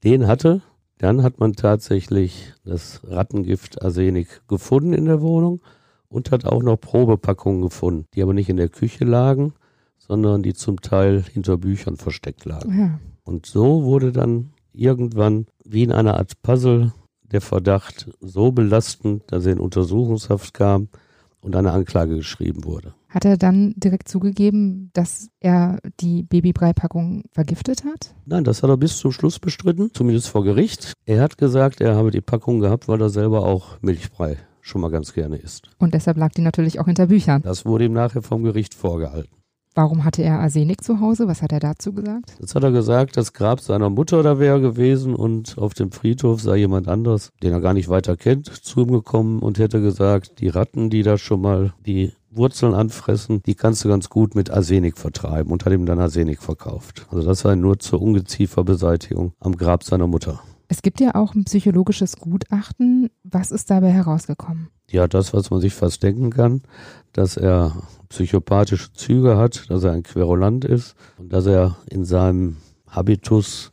den 0.02 0.26
hatte, 0.26 0.62
dann 1.00 1.22
hat 1.22 1.40
man 1.40 1.54
tatsächlich 1.54 2.52
das 2.62 3.00
Rattengift 3.04 3.82
Arsenik 3.82 4.46
gefunden 4.48 4.92
in 4.92 5.06
der 5.06 5.22
Wohnung 5.22 5.62
und 6.08 6.30
hat 6.30 6.44
auch 6.44 6.62
noch 6.62 6.76
Probepackungen 6.76 7.62
gefunden, 7.62 8.06
die 8.12 8.22
aber 8.22 8.34
nicht 8.34 8.50
in 8.50 8.58
der 8.58 8.68
Küche 8.68 9.06
lagen, 9.06 9.54
sondern 9.96 10.42
die 10.42 10.52
zum 10.52 10.82
Teil 10.82 11.22
hinter 11.22 11.56
Büchern 11.56 11.96
versteckt 11.96 12.44
lagen. 12.44 12.78
Ja. 12.78 13.00
Und 13.24 13.46
so 13.46 13.84
wurde 13.84 14.12
dann 14.12 14.50
irgendwann 14.74 15.46
wie 15.64 15.84
in 15.84 15.92
einer 15.92 16.18
Art 16.18 16.42
Puzzle 16.42 16.92
der 17.22 17.40
Verdacht 17.40 18.10
so 18.20 18.52
belastend, 18.52 19.22
dass 19.28 19.46
er 19.46 19.52
in 19.52 19.60
Untersuchungshaft 19.60 20.52
kam 20.52 20.88
und 21.40 21.56
eine 21.56 21.72
Anklage 21.72 22.16
geschrieben 22.16 22.64
wurde. 22.64 22.94
Hat 23.08 23.24
er 23.24 23.36
dann 23.36 23.74
direkt 23.76 24.08
zugegeben, 24.08 24.90
dass 24.92 25.30
er 25.40 25.78
die 26.00 26.22
Babybrei-Packung 26.22 27.24
vergiftet 27.32 27.84
hat? 27.84 28.14
Nein, 28.26 28.44
das 28.44 28.62
hat 28.62 28.70
er 28.70 28.76
bis 28.76 28.98
zum 28.98 29.10
Schluss 29.12 29.38
bestritten, 29.38 29.90
zumindest 29.92 30.28
vor 30.28 30.44
Gericht. 30.44 30.92
Er 31.06 31.22
hat 31.22 31.38
gesagt, 31.38 31.80
er 31.80 31.96
habe 31.96 32.10
die 32.10 32.20
Packung 32.20 32.60
gehabt, 32.60 32.88
weil 32.88 33.00
er 33.00 33.10
selber 33.10 33.44
auch 33.44 33.80
Milchbrei 33.80 34.36
schon 34.60 34.80
mal 34.80 34.90
ganz 34.90 35.12
gerne 35.12 35.36
isst. 35.36 35.70
Und 35.78 35.94
deshalb 35.94 36.16
lag 36.16 36.32
die 36.32 36.42
natürlich 36.42 36.78
auch 36.78 36.86
hinter 36.86 37.06
Büchern. 37.06 37.42
Das 37.42 37.64
wurde 37.64 37.86
ihm 37.86 37.92
nachher 37.92 38.22
vom 38.22 38.42
Gericht 38.42 38.74
vorgehalten. 38.74 39.39
Warum 39.74 40.04
hatte 40.04 40.22
er 40.22 40.40
Arsenik 40.40 40.82
zu 40.82 41.00
Hause? 41.00 41.28
Was 41.28 41.42
hat 41.42 41.52
er 41.52 41.60
dazu 41.60 41.92
gesagt? 41.92 42.34
Jetzt 42.40 42.56
hat 42.56 42.64
er 42.64 42.72
gesagt, 42.72 43.16
das 43.16 43.32
Grab 43.32 43.60
seiner 43.60 43.88
Mutter 43.88 44.22
da 44.24 44.40
wäre 44.40 44.60
gewesen 44.60 45.14
und 45.14 45.58
auf 45.58 45.74
dem 45.74 45.92
Friedhof 45.92 46.40
sei 46.40 46.56
jemand 46.56 46.88
anders, 46.88 47.30
den 47.42 47.52
er 47.52 47.60
gar 47.60 47.74
nicht 47.74 47.88
weiter 47.88 48.16
kennt, 48.16 48.46
zu 48.48 48.80
ihm 48.80 48.90
gekommen 48.90 49.38
und 49.38 49.58
hätte 49.58 49.80
gesagt, 49.80 50.40
die 50.40 50.48
Ratten, 50.48 50.90
die 50.90 51.04
da 51.04 51.18
schon 51.18 51.40
mal 51.40 51.72
die 51.86 52.12
Wurzeln 52.32 52.74
anfressen, 52.74 53.42
die 53.44 53.54
kannst 53.54 53.84
du 53.84 53.88
ganz 53.88 54.08
gut 54.08 54.34
mit 54.34 54.50
Arsenik 54.50 54.98
vertreiben 54.98 55.52
und 55.52 55.64
hat 55.64 55.72
ihm 55.72 55.86
dann 55.86 56.00
Arsenik 56.00 56.42
verkauft. 56.42 57.06
Also 57.10 57.26
das 57.26 57.40
sei 57.40 57.54
nur 57.54 57.78
zur 57.78 58.02
Ungezieferbeseitigung 58.02 59.32
am 59.38 59.56
Grab 59.56 59.84
seiner 59.84 60.06
Mutter. 60.06 60.40
Es 60.72 60.82
gibt 60.82 61.00
ja 61.00 61.16
auch 61.16 61.34
ein 61.34 61.42
psychologisches 61.42 62.16
Gutachten. 62.16 63.10
Was 63.24 63.50
ist 63.50 63.70
dabei 63.70 63.90
herausgekommen? 63.90 64.68
Ja, 64.88 65.08
das, 65.08 65.34
was 65.34 65.50
man 65.50 65.60
sich 65.60 65.74
fast 65.74 66.00
denken 66.04 66.30
kann, 66.30 66.62
dass 67.12 67.36
er 67.36 67.82
psychopathische 68.08 68.92
Züge 68.92 69.36
hat, 69.36 69.68
dass 69.68 69.82
er 69.82 69.90
ein 69.90 70.04
Querulant 70.04 70.64
ist 70.64 70.94
und 71.18 71.32
dass 71.32 71.46
er 71.46 71.76
in 71.90 72.04
seinem 72.04 72.58
Habitus 72.86 73.72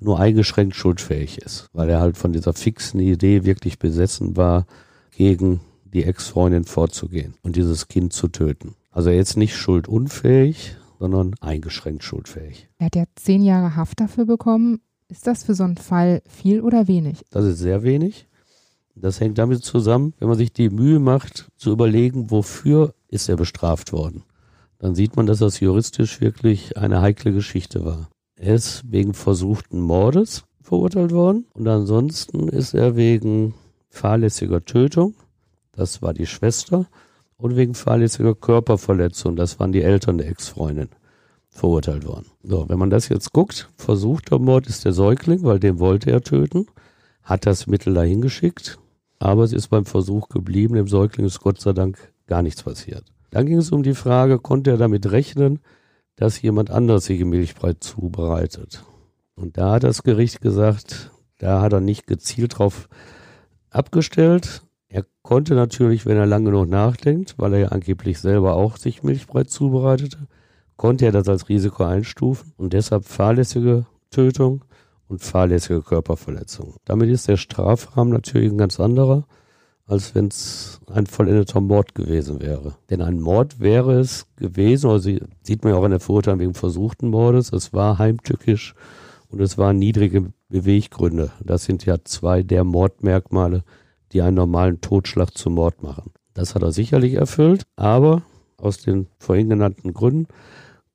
nur 0.00 0.20
eingeschränkt 0.20 0.74
schuldfähig 0.74 1.36
ist, 1.36 1.68
weil 1.74 1.90
er 1.90 2.00
halt 2.00 2.16
von 2.16 2.32
dieser 2.32 2.54
fixen 2.54 2.98
Idee 3.00 3.44
wirklich 3.44 3.78
besessen 3.78 4.34
war, 4.34 4.64
gegen 5.10 5.60
die 5.84 6.04
Ex-Freundin 6.04 6.64
vorzugehen 6.64 7.34
und 7.42 7.56
dieses 7.56 7.88
Kind 7.88 8.14
zu 8.14 8.28
töten. 8.28 8.74
Also 8.90 9.10
jetzt 9.10 9.36
nicht 9.36 9.54
schuldunfähig, 9.54 10.76
sondern 10.98 11.34
eingeschränkt 11.42 12.04
schuldfähig. 12.04 12.70
Er 12.78 12.86
hat 12.86 12.96
ja 12.96 13.04
zehn 13.16 13.42
Jahre 13.42 13.76
Haft 13.76 14.00
dafür 14.00 14.24
bekommen. 14.24 14.80
Ist 15.12 15.26
das 15.26 15.44
für 15.44 15.54
so 15.54 15.64
einen 15.64 15.76
Fall 15.76 16.22
viel 16.26 16.62
oder 16.62 16.88
wenig? 16.88 17.22
Das 17.30 17.44
ist 17.44 17.58
sehr 17.58 17.82
wenig. 17.82 18.26
Das 18.94 19.20
hängt 19.20 19.36
damit 19.36 19.62
zusammen, 19.62 20.14
wenn 20.18 20.28
man 20.28 20.38
sich 20.38 20.54
die 20.54 20.70
Mühe 20.70 21.00
macht, 21.00 21.50
zu 21.58 21.70
überlegen, 21.70 22.30
wofür 22.30 22.94
ist 23.08 23.28
er 23.28 23.36
bestraft 23.36 23.92
worden. 23.92 24.22
Dann 24.78 24.94
sieht 24.94 25.14
man, 25.14 25.26
dass 25.26 25.40
das 25.40 25.60
juristisch 25.60 26.22
wirklich 26.22 26.78
eine 26.78 27.02
heikle 27.02 27.30
Geschichte 27.30 27.84
war. 27.84 28.08
Er 28.36 28.54
ist 28.54 28.90
wegen 28.90 29.12
versuchten 29.12 29.80
Mordes 29.80 30.44
verurteilt 30.62 31.12
worden 31.12 31.44
und 31.52 31.68
ansonsten 31.68 32.48
ist 32.48 32.72
er 32.72 32.96
wegen 32.96 33.52
fahrlässiger 33.90 34.64
Tötung, 34.64 35.14
das 35.72 36.00
war 36.00 36.14
die 36.14 36.26
Schwester, 36.26 36.86
und 37.36 37.56
wegen 37.56 37.74
fahrlässiger 37.74 38.34
Körperverletzung, 38.34 39.36
das 39.36 39.60
waren 39.60 39.72
die 39.72 39.82
Eltern 39.82 40.16
der 40.16 40.28
Ex-Freundin, 40.28 40.88
verurteilt 41.52 42.06
worden. 42.06 42.26
So, 42.42 42.68
wenn 42.68 42.78
man 42.78 42.90
das 42.90 43.08
jetzt 43.08 43.32
guckt, 43.32 43.68
versuchter 43.76 44.38
Mord 44.38 44.66
ist 44.66 44.84
der 44.84 44.92
Säugling, 44.92 45.44
weil 45.44 45.60
den 45.60 45.78
wollte 45.78 46.10
er 46.10 46.22
töten, 46.22 46.66
hat 47.22 47.46
das 47.46 47.66
Mittel 47.66 47.94
dahin 47.94 48.20
geschickt, 48.20 48.78
aber 49.18 49.44
es 49.44 49.52
ist 49.52 49.68
beim 49.68 49.84
Versuch 49.84 50.28
geblieben. 50.28 50.74
Dem 50.74 50.88
Säugling 50.88 51.26
ist 51.26 51.40
Gott 51.40 51.60
sei 51.60 51.72
Dank 51.72 52.12
gar 52.26 52.42
nichts 52.42 52.62
passiert. 52.62 53.04
Dann 53.30 53.46
ging 53.46 53.58
es 53.58 53.70
um 53.70 53.82
die 53.82 53.94
Frage, 53.94 54.38
konnte 54.38 54.70
er 54.70 54.76
damit 54.78 55.10
rechnen, 55.12 55.60
dass 56.16 56.42
jemand 56.42 56.70
anders 56.70 57.04
sich 57.04 57.24
Milchbrei 57.24 57.74
zubereitet? 57.74 58.84
Und 59.34 59.56
da 59.56 59.72
hat 59.72 59.84
das 59.84 60.02
Gericht 60.02 60.40
gesagt, 60.40 61.10
da 61.38 61.60
hat 61.60 61.72
er 61.72 61.80
nicht 61.80 62.06
gezielt 62.06 62.58
drauf 62.58 62.88
abgestellt. 63.70 64.62
Er 64.88 65.04
konnte 65.22 65.54
natürlich, 65.54 66.04
wenn 66.04 66.16
er 66.16 66.26
lange 66.26 66.50
genug 66.50 66.68
nachdenkt, 66.68 67.34
weil 67.38 67.54
er 67.54 67.60
ja 67.60 67.68
angeblich 67.68 68.18
selber 68.18 68.54
auch 68.54 68.76
sich 68.76 69.02
Milchbrei 69.02 69.44
zubereitete, 69.44 70.18
konnte 70.76 71.06
er 71.06 71.12
das 71.12 71.28
als 71.28 71.48
Risiko 71.48 71.84
einstufen 71.84 72.52
und 72.56 72.72
deshalb 72.72 73.04
fahrlässige 73.04 73.86
Tötung 74.10 74.64
und 75.08 75.22
fahrlässige 75.22 75.82
Körperverletzung. 75.82 76.74
Damit 76.84 77.10
ist 77.10 77.28
der 77.28 77.36
Strafrahmen 77.36 78.12
natürlich 78.12 78.50
ein 78.50 78.58
ganz 78.58 78.80
anderer, 78.80 79.24
als 79.86 80.14
wenn 80.14 80.28
es 80.28 80.80
ein 80.90 81.06
vollendeter 81.06 81.60
Mord 81.60 81.94
gewesen 81.94 82.40
wäre. 82.40 82.76
Denn 82.88 83.02
ein 83.02 83.20
Mord 83.20 83.60
wäre 83.60 84.00
es 84.00 84.26
gewesen, 84.36 84.90
also 84.90 85.10
sieht 85.42 85.64
man 85.64 85.72
ja 85.72 85.78
auch 85.78 85.84
in 85.84 85.90
der 85.90 86.00
Verurteilung 86.00 86.40
wegen 86.40 86.54
versuchten 86.54 87.08
Mordes, 87.08 87.52
es 87.52 87.72
war 87.72 87.98
heimtückisch 87.98 88.74
und 89.28 89.40
es 89.40 89.58
waren 89.58 89.78
niedrige 89.78 90.32
Beweggründe. 90.48 91.30
Das 91.44 91.64
sind 91.64 91.84
ja 91.84 91.96
zwei 92.04 92.42
der 92.42 92.64
Mordmerkmale, 92.64 93.64
die 94.12 94.22
einen 94.22 94.36
normalen 94.36 94.80
Totschlag 94.80 95.36
zum 95.36 95.54
Mord 95.54 95.82
machen. 95.82 96.12
Das 96.34 96.54
hat 96.54 96.62
er 96.62 96.72
sicherlich 96.72 97.14
erfüllt, 97.14 97.64
aber 97.76 98.22
aus 98.62 98.78
den 98.78 99.08
vorhin 99.18 99.48
genannten 99.48 99.92
Gründen 99.92 100.26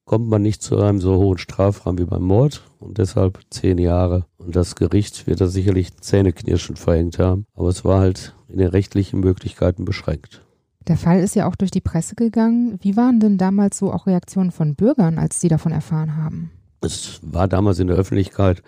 kommt 0.08 0.30
man 0.30 0.42
nicht 0.42 0.64
zu 0.64 0.78
einem 0.80 1.00
so 1.00 1.18
hohen 1.18 1.38
Strafrahmen 1.38 2.00
wie 2.00 2.10
beim 2.10 2.24
Mord 2.24 2.64
und 2.80 2.98
deshalb 2.98 3.40
zehn 3.50 3.78
Jahre. 3.78 4.26
Und 4.38 4.56
das 4.56 4.76
Gericht 4.76 5.28
wird 5.28 5.42
da 5.42 5.48
sicherlich 5.48 5.96
zähneknirschend 5.98 6.80
verhängt 6.80 7.20
haben, 7.20 7.46
aber 7.54 7.68
es 7.68 7.86
war 7.86 8.00
halt 8.00 8.34
in 8.48 8.58
den 8.58 8.70
rechtlichen 8.70 9.20
Möglichkeiten 9.20 9.86
beschränkt. 9.86 10.42
Der 10.88 10.96
Fall 10.96 11.20
ist 11.20 11.36
ja 11.36 11.48
auch 11.48 11.56
durch 11.58 11.72
die 11.72 11.82
Presse 11.82 12.16
gegangen. 12.16 12.80
Wie 12.82 12.96
waren 12.96 13.20
denn 13.20 13.38
damals 13.38 13.78
so 13.78 13.92
auch 13.92 14.08
Reaktionen 14.08 14.52
von 14.52 14.76
Bürgern, 14.76 15.20
als 15.20 15.42
sie 15.42 15.50
davon 15.50 15.74
erfahren 15.74 16.16
haben? 16.16 16.52
Es 16.80 17.20
war 17.22 17.50
damals 17.50 17.80
in 17.80 17.88
der 17.88 17.98
Öffentlichkeit 17.98 18.64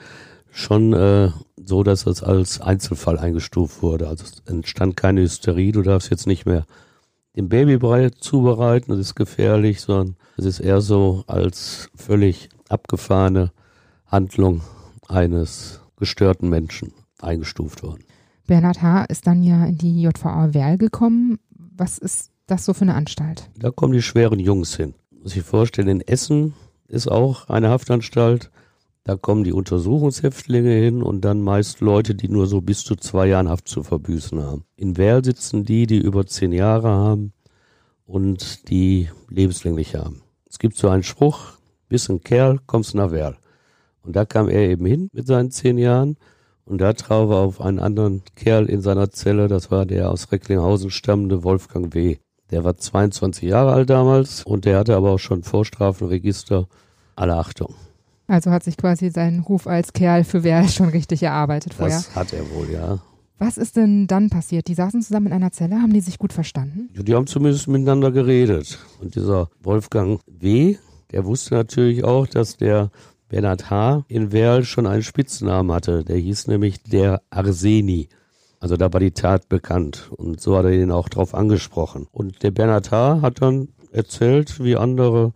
schon 0.51 0.91
äh, 0.91 1.29
so, 1.63 1.83
dass 1.83 2.05
es 2.05 2.21
als 2.21 2.59
Einzelfall 2.59 3.17
eingestuft 3.17 3.81
wurde. 3.81 4.09
Also 4.09 4.25
es 4.25 4.43
entstand 4.51 4.97
keine 4.97 5.21
Hysterie, 5.21 5.71
du 5.71 5.83
darfst 5.83 6.11
jetzt 6.11 6.27
nicht 6.27 6.45
mehr 6.45 6.65
den 7.35 7.49
Babybrei 7.49 8.09
zubereiten, 8.09 8.91
das 8.91 8.99
ist 8.99 9.15
gefährlich, 9.15 9.81
sondern 9.81 10.15
es 10.37 10.45
ist 10.45 10.59
eher 10.59 10.81
so 10.81 11.23
als 11.27 11.89
völlig 11.95 12.49
abgefahrene 12.69 13.51
Handlung 14.05 14.61
eines 15.07 15.81
gestörten 15.97 16.49
Menschen 16.49 16.93
eingestuft 17.21 17.83
worden. 17.83 18.03
Bernhard 18.47 18.81
H. 18.81 19.05
ist 19.05 19.27
dann 19.27 19.43
ja 19.43 19.65
in 19.65 19.77
die 19.77 20.01
JVA 20.01 20.53
Werl 20.53 20.77
gekommen. 20.77 21.39
Was 21.51 21.97
ist 21.97 22.31
das 22.47 22.65
so 22.65 22.73
für 22.73 22.81
eine 22.81 22.95
Anstalt? 22.95 23.49
Da 23.59 23.69
kommen 23.69 23.93
die 23.93 24.01
schweren 24.01 24.39
Jungs 24.39 24.75
hin. 24.75 24.95
Muss 25.21 25.35
ich 25.35 25.43
vorstellen, 25.43 25.87
in 25.87 26.01
Essen 26.01 26.53
ist 26.87 27.07
auch 27.07 27.47
eine 27.49 27.69
Haftanstalt. 27.69 28.49
Da 29.09 29.15
kommen 29.15 29.43
die 29.43 29.53
Untersuchungshäftlinge 29.53 30.69
hin 30.69 31.01
und 31.01 31.21
dann 31.25 31.41
meist 31.41 31.79
Leute, 31.79 32.13
die 32.13 32.29
nur 32.29 32.45
so 32.45 32.61
bis 32.61 32.83
zu 32.83 32.95
zwei 32.95 33.25
Jahren 33.25 33.49
Haft 33.49 33.67
zu 33.67 33.81
verbüßen 33.81 34.39
haben. 34.39 34.65
In 34.75 34.97
Werl 34.97 35.25
sitzen 35.25 35.65
die, 35.65 35.87
die 35.87 35.97
über 35.97 36.27
zehn 36.27 36.51
Jahre 36.51 36.89
haben 36.89 37.33
und 38.05 38.69
die 38.69 39.09
lebenslänglich 39.27 39.95
haben. 39.95 40.21
Es 40.47 40.59
gibt 40.59 40.77
so 40.77 40.89
einen 40.89 41.01
Spruch, 41.01 41.53
bist 41.87 42.07
ein 42.11 42.21
Kerl, 42.21 42.59
kommst 42.67 42.93
nach 42.93 43.09
Werl. 43.09 43.35
Und 44.03 44.15
da 44.15 44.25
kam 44.25 44.47
er 44.47 44.69
eben 44.69 44.85
hin 44.85 45.09
mit 45.11 45.25
seinen 45.25 45.49
zehn 45.49 45.79
Jahren 45.79 46.15
und 46.63 46.79
da 46.79 46.93
traf 46.93 47.31
er 47.31 47.37
auf 47.37 47.61
einen 47.61 47.79
anderen 47.79 48.21
Kerl 48.35 48.67
in 48.67 48.81
seiner 48.81 49.09
Zelle, 49.09 49.47
das 49.47 49.71
war 49.71 49.87
der 49.87 50.11
aus 50.11 50.31
Recklinghausen 50.31 50.91
stammende 50.91 51.43
Wolfgang 51.43 51.95
W. 51.95 52.17
Der 52.51 52.63
war 52.63 52.77
22 52.77 53.49
Jahre 53.49 53.71
alt 53.71 53.89
damals 53.89 54.43
und 54.43 54.65
der 54.65 54.77
hatte 54.77 54.95
aber 54.95 55.09
auch 55.09 55.17
schon 55.17 55.41
Vorstrafenregister. 55.41 56.67
Alle 57.15 57.37
Achtung. 57.37 57.73
Also 58.29 58.51
hat 58.51 58.63
sich 58.63 58.77
quasi 58.77 59.09
sein 59.09 59.39
Ruf 59.39 59.65
als 59.65 59.91
Kerl 59.91 60.23
für 60.23 60.43
Werl 60.43 60.69
schon 60.69 60.89
richtig 60.89 61.23
erarbeitet 61.23 61.73
vorher. 61.73 61.97
Das 61.97 62.15
hat 62.15 62.31
er 62.31 62.49
wohl, 62.51 62.69
ja. 62.71 62.99
Was 63.39 63.57
ist 63.57 63.75
denn 63.77 64.05
dann 64.05 64.29
passiert? 64.29 64.67
Die 64.67 64.73
saßen 64.73 65.01
zusammen 65.01 65.27
in 65.27 65.33
einer 65.33 65.51
Zelle, 65.51 65.81
haben 65.81 65.93
die 65.93 66.01
sich 66.01 66.19
gut 66.19 66.33
verstanden? 66.33 66.89
Die 66.93 67.15
haben 67.15 67.25
zumindest 67.25 67.67
miteinander 67.67 68.11
geredet. 68.11 68.79
Und 69.01 69.15
dieser 69.15 69.49
Wolfgang 69.63 70.19
W., 70.27 70.75
der 71.11 71.25
wusste 71.25 71.55
natürlich 71.55 72.03
auch, 72.03 72.27
dass 72.27 72.57
der 72.57 72.91
Bernhard 73.29 73.69
H. 73.69 74.03
in 74.09 74.31
Werl 74.31 74.63
schon 74.63 74.85
einen 74.85 75.03
Spitznamen 75.03 75.71
hatte. 75.71 76.03
Der 76.03 76.17
hieß 76.17 76.47
nämlich 76.47 76.83
der 76.83 77.21
Arseni. 77.29 78.09
Also 78.59 78.75
da 78.75 78.91
war 78.91 78.99
die 78.99 79.11
Tat 79.11 79.49
bekannt. 79.49 80.11
Und 80.15 80.41
so 80.41 80.57
hat 80.57 80.65
er 80.65 80.71
ihn 80.71 80.91
auch 80.91 81.09
drauf 81.09 81.33
angesprochen. 81.33 82.07
Und 82.11 82.43
der 82.43 82.51
Bernhard 82.51 82.91
H. 82.91 83.21
hat 83.21 83.41
dann 83.41 83.69
erzählt, 83.91 84.61
wie 84.63 84.75
andere 84.75 85.31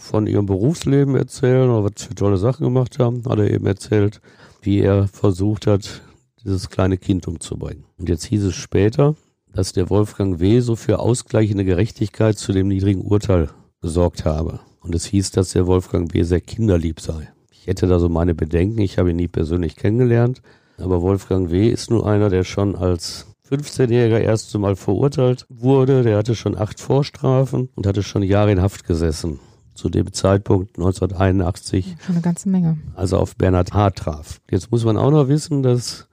von 0.00 0.26
ihrem 0.26 0.46
Berufsleben 0.46 1.14
erzählen 1.14 1.68
oder 1.70 1.84
was 1.84 2.04
für 2.04 2.14
tolle 2.14 2.38
Sachen 2.38 2.64
gemacht 2.64 2.98
haben. 2.98 3.22
Hat 3.28 3.38
er 3.38 3.50
eben 3.50 3.66
erzählt, 3.66 4.20
wie 4.62 4.80
er 4.80 5.06
versucht 5.08 5.66
hat, 5.66 6.02
dieses 6.42 6.70
kleine 6.70 6.96
Kind 6.96 7.28
umzubringen. 7.28 7.84
Und 7.98 8.08
jetzt 8.08 8.24
hieß 8.24 8.44
es 8.44 8.54
später, 8.54 9.14
dass 9.52 9.72
der 9.72 9.90
Wolfgang 9.90 10.40
W. 10.40 10.60
so 10.60 10.74
für 10.74 10.98
ausgleichende 10.98 11.64
Gerechtigkeit 11.64 12.38
zu 12.38 12.52
dem 12.52 12.68
niedrigen 12.68 13.02
Urteil 13.02 13.50
gesorgt 13.82 14.24
habe. 14.24 14.60
Und 14.80 14.94
es 14.94 15.04
hieß, 15.04 15.32
dass 15.32 15.52
der 15.52 15.66
Wolfgang 15.66 16.12
W. 16.14 16.22
sehr 16.22 16.40
kinderlieb 16.40 17.00
sei. 17.00 17.28
Ich 17.50 17.66
hätte 17.66 17.86
da 17.86 17.98
so 17.98 18.08
meine 18.08 18.34
Bedenken. 18.34 18.80
Ich 18.80 18.98
habe 18.98 19.10
ihn 19.10 19.16
nie 19.16 19.28
persönlich 19.28 19.76
kennengelernt. 19.76 20.40
Aber 20.78 21.02
Wolfgang 21.02 21.50
W. 21.50 21.68
ist 21.68 21.90
nur 21.90 22.06
einer, 22.06 22.30
der 22.30 22.44
schon 22.44 22.74
als 22.74 23.26
15-Jähriger 23.50 24.18
erst 24.18 24.54
einmal 24.54 24.76
verurteilt 24.76 25.44
wurde. 25.50 26.02
Der 26.02 26.16
hatte 26.16 26.34
schon 26.34 26.56
acht 26.56 26.80
Vorstrafen 26.80 27.68
und 27.74 27.86
hatte 27.86 28.02
schon 28.02 28.22
Jahre 28.22 28.52
in 28.52 28.62
Haft 28.62 28.86
gesessen. 28.86 29.40
Zu 29.80 29.88
dem 29.88 30.12
Zeitpunkt 30.12 30.76
1981. 30.76 31.96
Schon 32.04 32.16
eine 32.16 32.20
ganze 32.20 32.50
Menge. 32.50 32.76
Also 32.96 33.16
auf 33.16 33.34
Bernhard 33.34 33.72
H. 33.72 33.92
traf. 33.92 34.42
Jetzt 34.50 34.70
muss 34.70 34.84
man 34.84 34.98
auch 34.98 35.10
noch 35.10 35.28
wissen, 35.28 35.62
dass 35.62 36.06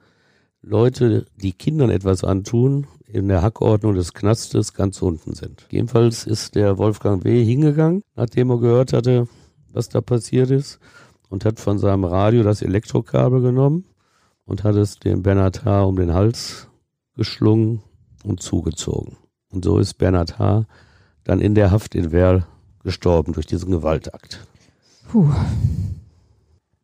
Leute, 0.62 1.26
die 1.36 1.52
Kindern 1.52 1.90
etwas 1.90 2.24
antun, 2.24 2.86
in 3.06 3.28
der 3.28 3.42
Hackordnung 3.42 3.94
des 3.94 4.14
Knastes 4.14 4.72
ganz 4.72 5.02
unten 5.02 5.34
sind. 5.34 5.66
Jedenfalls 5.70 6.26
ist 6.26 6.54
der 6.54 6.78
Wolfgang 6.78 7.24
W. 7.24 7.44
hingegangen, 7.44 8.04
nachdem 8.16 8.48
er 8.48 8.58
gehört 8.58 8.94
hatte, 8.94 9.28
was 9.70 9.90
da 9.90 10.00
passiert 10.00 10.50
ist, 10.50 10.78
und 11.28 11.44
hat 11.44 11.60
von 11.60 11.78
seinem 11.78 12.04
Radio 12.04 12.44
das 12.44 12.62
Elektrokabel 12.62 13.42
genommen 13.42 13.84
und 14.46 14.64
hat 14.64 14.76
es 14.76 14.98
dem 14.98 15.22
Bernhard 15.22 15.66
H. 15.66 15.82
um 15.82 15.96
den 15.96 16.14
Hals 16.14 16.68
geschlungen 17.16 17.82
und 18.24 18.40
zugezogen. 18.40 19.18
Und 19.50 19.62
so 19.62 19.78
ist 19.78 19.98
Bernhard 19.98 20.38
H. 20.38 20.64
dann 21.24 21.42
in 21.42 21.54
der 21.54 21.70
Haft 21.70 21.94
in 21.94 22.12
Werl 22.12 22.46
gestorben 22.84 23.32
durch 23.32 23.46
diesen 23.46 23.70
Gewaltakt. 23.70 24.46
Puh. 25.08 25.32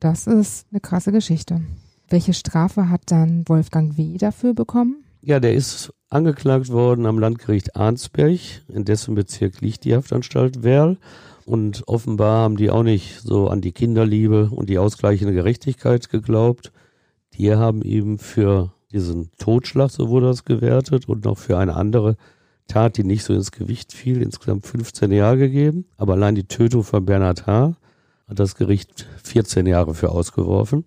Das 0.01 0.27
ist 0.27 0.67
eine 0.71 0.81
krasse 0.81 1.13
Geschichte. 1.13 1.63
Welche 2.09 2.35
Strafe 2.35 2.91
hat 2.91 3.03
dann 3.07 3.45
Wolfgang 3.49 3.97
W. 3.97 4.19
dafür 4.19 4.55
bekommen? 4.55 5.05
Ja, 5.23 5.41
der 5.41 5.55
ist 5.55 5.93
angeklagt 6.11 6.69
worden 6.69 7.07
am 7.07 7.19
Landgericht 7.19 7.77
Arnsberg. 7.77 8.41
In 8.69 8.85
dessen 8.85 9.15
Bezirk 9.15 9.61
liegt 9.63 9.85
die 9.85 9.95
Haftanstalt 9.95 10.63
Werl. 10.63 10.99
Und 11.47 11.87
offenbar 11.89 12.43
haben 12.43 12.57
die 12.57 12.71
auch 12.71 12.83
nicht 12.83 13.21
so 13.23 13.49
an 13.49 13.61
die 13.61 13.73
Kinderliebe 13.73 14.51
und 14.51 14.69
die 14.69 14.79
ausgleichende 14.79 15.35
Gerechtigkeit 15.35 16.09
geglaubt. 16.11 16.73
Die 17.35 17.55
haben 17.55 17.83
ihm 17.83 18.19
für 18.19 18.73
diesen 18.93 19.31
Totschlag, 19.39 19.91
so 19.91 20.09
wurde 20.09 20.27
das 20.27 20.45
gewertet, 20.45 21.09
und 21.09 21.25
noch 21.25 21.37
für 21.37 21.59
eine 21.59 21.75
andere 21.75 22.17
Tat, 22.69 22.97
die 22.97 23.05
nicht 23.05 23.25
so 23.25 23.35
ins 23.35 23.53
Gewicht 23.53 23.93
fiel, 23.93 24.23
insgesamt 24.23 24.67
15 24.67 25.13
Jahre 25.13 25.39
gegeben. 25.39 25.87
Aber 25.97 26.15
allein 26.15 26.35
die 26.35 26.49
Tötung 26.49 26.83
von 26.83 27.05
Bernhard 27.05 27.47
H. 27.47 27.77
hat 28.29 28.39
das 28.39 28.55
Gericht 28.55 29.07
14 29.23 29.67
Jahre 29.67 29.95
für 29.95 30.11
ausgeworfen. 30.11 30.85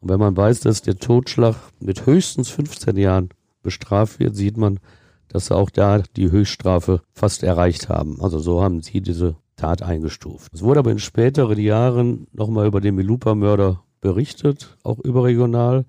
Und 0.00 0.08
wenn 0.08 0.20
man 0.20 0.36
weiß, 0.36 0.60
dass 0.60 0.82
der 0.82 0.96
Totschlag 0.96 1.56
mit 1.78 2.06
höchstens 2.06 2.48
15 2.48 2.96
Jahren 2.96 3.30
bestraft 3.62 4.18
wird, 4.18 4.34
sieht 4.34 4.56
man, 4.56 4.80
dass 5.28 5.46
sie 5.46 5.56
auch 5.56 5.70
da 5.70 6.02
die 6.16 6.30
Höchststrafe 6.30 7.02
fast 7.12 7.42
erreicht 7.42 7.88
haben. 7.88 8.20
Also 8.20 8.38
so 8.38 8.62
haben 8.62 8.82
sie 8.82 9.00
diese 9.00 9.36
Tat 9.56 9.82
eingestuft. 9.82 10.52
Es 10.54 10.62
wurde 10.62 10.80
aber 10.80 10.90
in 10.90 10.98
späteren 10.98 11.58
Jahren 11.58 12.26
nochmal 12.32 12.66
über 12.66 12.80
den 12.80 12.94
Milupa-Mörder 12.94 13.82
berichtet, 14.00 14.76
auch 14.82 14.98
überregional. 14.98 15.84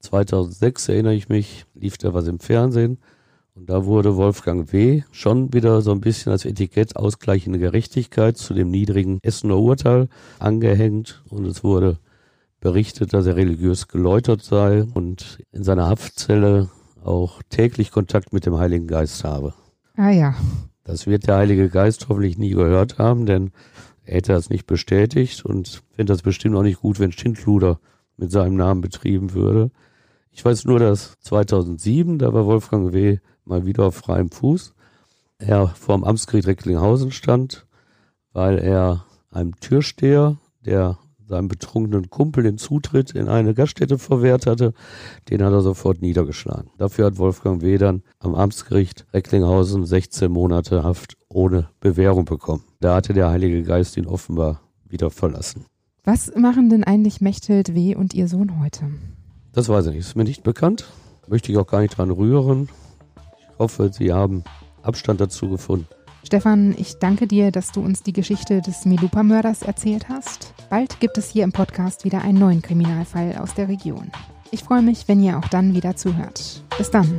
2006 0.00 0.90
erinnere 0.90 1.14
ich 1.14 1.28
mich, 1.28 1.64
lief 1.74 1.96
da 1.98 2.12
was 2.14 2.28
im 2.28 2.38
Fernsehen. 2.38 2.98
Und 3.58 3.68
da 3.68 3.84
wurde 3.86 4.16
Wolfgang 4.16 4.72
W. 4.72 5.02
schon 5.10 5.52
wieder 5.52 5.82
so 5.82 5.90
ein 5.90 6.00
bisschen 6.00 6.30
als 6.30 6.44
Etikett 6.44 6.94
ausgleichende 6.94 7.58
Gerechtigkeit 7.58 8.36
zu 8.36 8.54
dem 8.54 8.70
niedrigen 8.70 9.18
Essener 9.22 9.58
Urteil 9.58 10.08
angehängt. 10.38 11.24
Und 11.28 11.44
es 11.44 11.64
wurde 11.64 11.98
berichtet, 12.60 13.12
dass 13.12 13.26
er 13.26 13.34
religiös 13.34 13.88
geläutert 13.88 14.42
sei 14.42 14.84
und 14.84 15.40
in 15.50 15.64
seiner 15.64 15.88
Haftzelle 15.88 16.68
auch 17.02 17.42
täglich 17.50 17.90
Kontakt 17.90 18.32
mit 18.32 18.46
dem 18.46 18.58
Heiligen 18.58 18.86
Geist 18.86 19.24
habe. 19.24 19.54
Ah 19.96 20.10
ja. 20.10 20.36
Das 20.84 21.08
wird 21.08 21.26
der 21.26 21.38
Heilige 21.38 21.68
Geist 21.68 22.08
hoffentlich 22.08 22.38
nie 22.38 22.50
gehört 22.50 22.98
haben, 22.98 23.26
denn 23.26 23.50
er 24.04 24.18
hätte 24.18 24.34
das 24.34 24.50
nicht 24.50 24.68
bestätigt 24.68 25.44
und 25.44 25.82
fände 25.96 26.12
das 26.12 26.22
bestimmt 26.22 26.54
auch 26.54 26.62
nicht 26.62 26.80
gut, 26.80 27.00
wenn 27.00 27.10
Schindluder 27.10 27.80
mit 28.16 28.30
seinem 28.30 28.54
Namen 28.54 28.82
betrieben 28.82 29.32
würde. 29.34 29.72
Ich 30.30 30.44
weiß 30.44 30.66
nur, 30.66 30.78
dass 30.78 31.18
2007, 31.18 32.20
da 32.20 32.32
war 32.32 32.46
Wolfgang 32.46 32.92
W. 32.92 33.18
mal 33.48 33.66
wieder 33.66 33.84
auf 33.84 33.96
freiem 33.96 34.30
Fuß, 34.30 34.74
er 35.38 35.68
vor 35.68 35.96
dem 35.96 36.04
Amtsgericht 36.04 36.46
Recklinghausen 36.46 37.10
stand, 37.10 37.66
weil 38.32 38.58
er 38.58 39.04
einem 39.30 39.58
Türsteher, 39.60 40.36
der 40.64 40.98
seinem 41.28 41.48
betrunkenen 41.48 42.08
Kumpel 42.10 42.42
den 42.42 42.58
Zutritt 42.58 43.10
in 43.10 43.28
eine 43.28 43.54
Gaststätte 43.54 43.98
verwehrt 43.98 44.46
hatte, 44.46 44.72
den 45.28 45.42
hat 45.44 45.52
er 45.52 45.60
sofort 45.60 46.00
niedergeschlagen. 46.00 46.70
Dafür 46.78 47.06
hat 47.06 47.18
Wolfgang 47.18 47.60
W. 47.62 47.76
dann 47.76 48.02
am 48.18 48.34
Amtsgericht 48.34 49.06
Recklinghausen 49.12 49.84
16 49.84 50.32
Monate 50.32 50.82
Haft 50.82 51.16
ohne 51.28 51.68
Bewährung 51.80 52.24
bekommen. 52.24 52.64
Da 52.80 52.96
hatte 52.96 53.12
der 53.12 53.30
Heilige 53.30 53.62
Geist 53.62 53.96
ihn 53.96 54.06
offenbar 54.06 54.62
wieder 54.88 55.10
verlassen. 55.10 55.66
Was 56.04 56.34
machen 56.34 56.70
denn 56.70 56.84
eigentlich 56.84 57.20
Mechthild 57.20 57.74
W. 57.74 57.94
und 57.94 58.14
ihr 58.14 58.28
Sohn 58.28 58.60
heute? 58.60 58.86
Das 59.52 59.68
weiß 59.68 59.86
ich 59.86 59.92
nicht, 59.92 60.06
ist 60.06 60.16
mir 60.16 60.24
nicht 60.24 60.42
bekannt. 60.42 60.86
Möchte 61.26 61.52
ich 61.52 61.58
auch 61.58 61.66
gar 61.66 61.80
nicht 61.80 61.98
dran 61.98 62.10
rühren. 62.10 62.70
Hoffe, 63.58 63.90
Sie 63.92 64.12
haben 64.12 64.44
Abstand 64.82 65.20
dazu 65.20 65.48
gefunden. 65.48 65.86
Stefan, 66.24 66.74
ich 66.76 66.98
danke 66.98 67.26
dir, 67.26 67.50
dass 67.50 67.72
du 67.72 67.80
uns 67.80 68.02
die 68.02 68.12
Geschichte 68.12 68.60
des 68.60 68.84
Milupa-Mörders 68.84 69.62
erzählt 69.62 70.08
hast. 70.08 70.52
Bald 70.68 71.00
gibt 71.00 71.16
es 71.16 71.30
hier 71.30 71.44
im 71.44 71.52
Podcast 71.52 72.04
wieder 72.04 72.22
einen 72.22 72.38
neuen 72.38 72.60
Kriminalfall 72.60 73.36
aus 73.38 73.54
der 73.54 73.68
Region. 73.68 74.10
Ich 74.50 74.64
freue 74.64 74.82
mich, 74.82 75.08
wenn 75.08 75.22
ihr 75.22 75.38
auch 75.38 75.48
dann 75.48 75.74
wieder 75.74 75.96
zuhört. 75.96 76.62
Bis 76.76 76.90
dann. 76.90 77.18